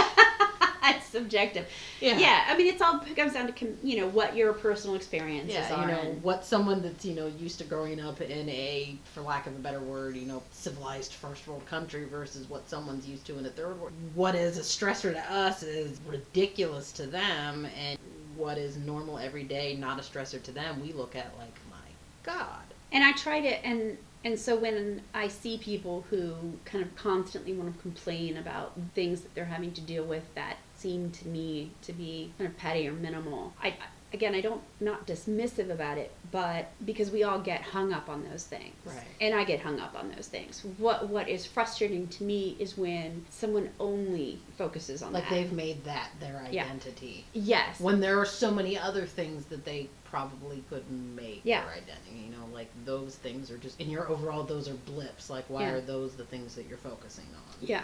[0.91, 1.67] It's subjective.
[2.01, 2.19] Yeah.
[2.19, 5.55] Yeah, I mean, it's all it comes down to you know what your personal experiences
[5.55, 5.81] Yeah, are.
[5.83, 9.47] you know, what someone that's, you know, used to growing up in a, for lack
[9.47, 13.39] of a better word, you know, civilized first world country versus what someone's used to
[13.39, 13.93] in a third world.
[14.15, 17.99] What is a stressor to us is ridiculous to them, and
[18.37, 21.77] what is normal every day, not a stressor to them, we look at like, my
[22.23, 22.65] God.
[22.93, 26.35] and I try to and and so when I see people who
[26.65, 30.57] kind of constantly want to complain about things that they're having to deal with that
[30.87, 33.75] seem to me to be kind of petty or minimal, I
[34.15, 38.23] again I don't not dismissive about it, but because we all get hung up on
[38.31, 39.03] those things, Right.
[39.21, 40.63] and I get hung up on those things.
[40.79, 45.31] What what is frustrating to me is when someone only focuses on Like that.
[45.35, 46.65] they've made that their Yeah.
[46.67, 47.25] identity.
[47.33, 51.65] yes When there are so many other things that they probably couldn't make Yeah.
[51.65, 52.17] their identity.
[52.27, 55.29] You know, like those things are just in your overall those are blips.
[55.31, 55.73] Like why Yeah.
[55.75, 57.55] are those the things that you're focusing on?
[57.61, 57.83] Yeah.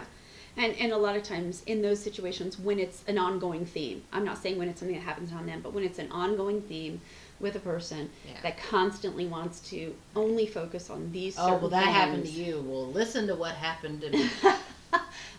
[0.55, 4.23] And, and a lot of times in those situations when it's an ongoing theme, I'm
[4.23, 7.01] not saying when it's something that happens on them, but when it's an ongoing theme
[7.39, 8.39] with a person Yeah.
[8.43, 12.63] that constantly wants to only focus on these Oh well, that happened to you.
[12.67, 14.29] Well, listen to what happened to me.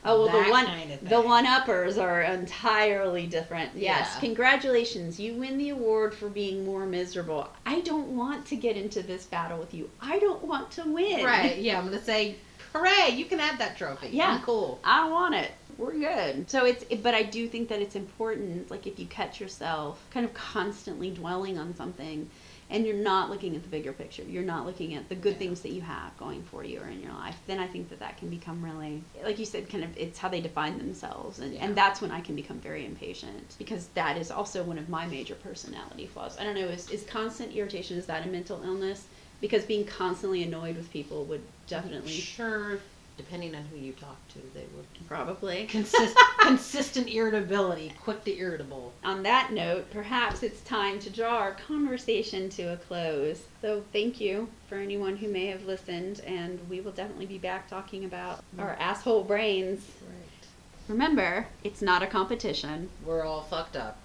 [0.07, 3.71] Oh well, That the one kind of the one uppers are entirely different.
[3.75, 4.21] Yes, Yeah.
[4.21, 7.49] congratulations, you win the award for being more miserable.
[7.65, 9.89] I don't want to get into this battle with you.
[10.03, 11.25] I don't want to win.
[11.25, 11.57] right?
[11.57, 12.35] Yeah, I'm gonna say,
[12.75, 13.15] Hooray!
[13.15, 14.09] You can have that trophy.
[14.09, 14.35] Yeah.
[14.35, 14.81] I'm cool.
[14.83, 15.53] I want it.
[15.79, 16.51] We're good.
[16.51, 20.25] So it's, but I do think that it's important, like if you catch yourself kind
[20.27, 22.29] of constantly dwelling on something
[22.71, 25.61] and you're not looking at the bigger picture, you're not looking at the good things
[25.61, 28.17] that you have going for you or in your life, then I think that that
[28.19, 31.41] can become really, like you said, kind of, it's how they define themselves.
[31.41, 31.65] And, Yeah.
[31.65, 35.07] and that's when I can become very impatient because that is also one of my
[35.07, 36.39] major personality flaws.
[36.39, 39.07] I don't know, is, is constant irritation, is that a mental illness?
[39.41, 42.79] Because being constantly annoyed with people would definitely, Sure.
[43.17, 45.67] Depending on who you talk to, they would probably.
[45.69, 48.93] consist consistent irritability, quick to irritable.
[49.05, 53.45] on that note, perhaps it's time to draw our conversation to a close.
[53.63, 57.69] So, thank you for anyone who may have listened, and we will definitely be back
[57.69, 58.61] talking about mm-hmm.
[58.61, 59.87] our asshole brains.
[60.03, 60.89] Right.
[60.89, 62.91] Remember, it's not a competition.
[63.07, 63.99] We're all fucked up.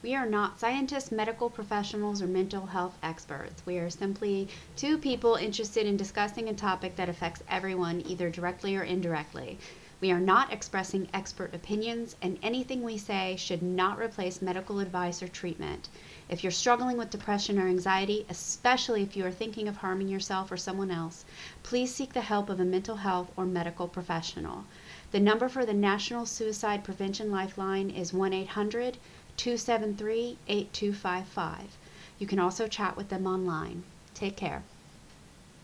[0.00, 3.66] We are not scientists, medical professionals, or mental health experts.
[3.66, 4.46] We are simply
[4.76, 9.58] two people interested in discussing a topic that affects everyone, either directly or indirectly.
[10.00, 15.20] We are not expressing expert opinions, and anything we say should not replace medical advice
[15.20, 15.88] or treatment.
[16.28, 20.52] If you're struggling with depression or anxiety, especially if you are thinking of harming yourself
[20.52, 21.24] or someone else,
[21.64, 24.64] please seek the help of a mental health or medical professional.
[25.10, 28.98] The number for the National Suicide Prevention Lifeline is 1 800
[29.38, 31.76] 273 8255.
[32.18, 33.84] You can also chat with them online.
[34.12, 34.64] Take care.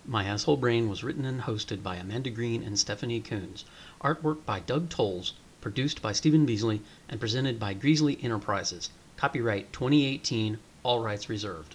[0.06, 3.64] My Asshole Brain was written and hosted by Amanda Green and Stephanie Coons.
[4.00, 8.90] Artwork by Doug Tolles, produced by Stephen Beasley, and presented by Greasley Enterprises.
[9.16, 11.74] Copyright 2018, all rights reserved.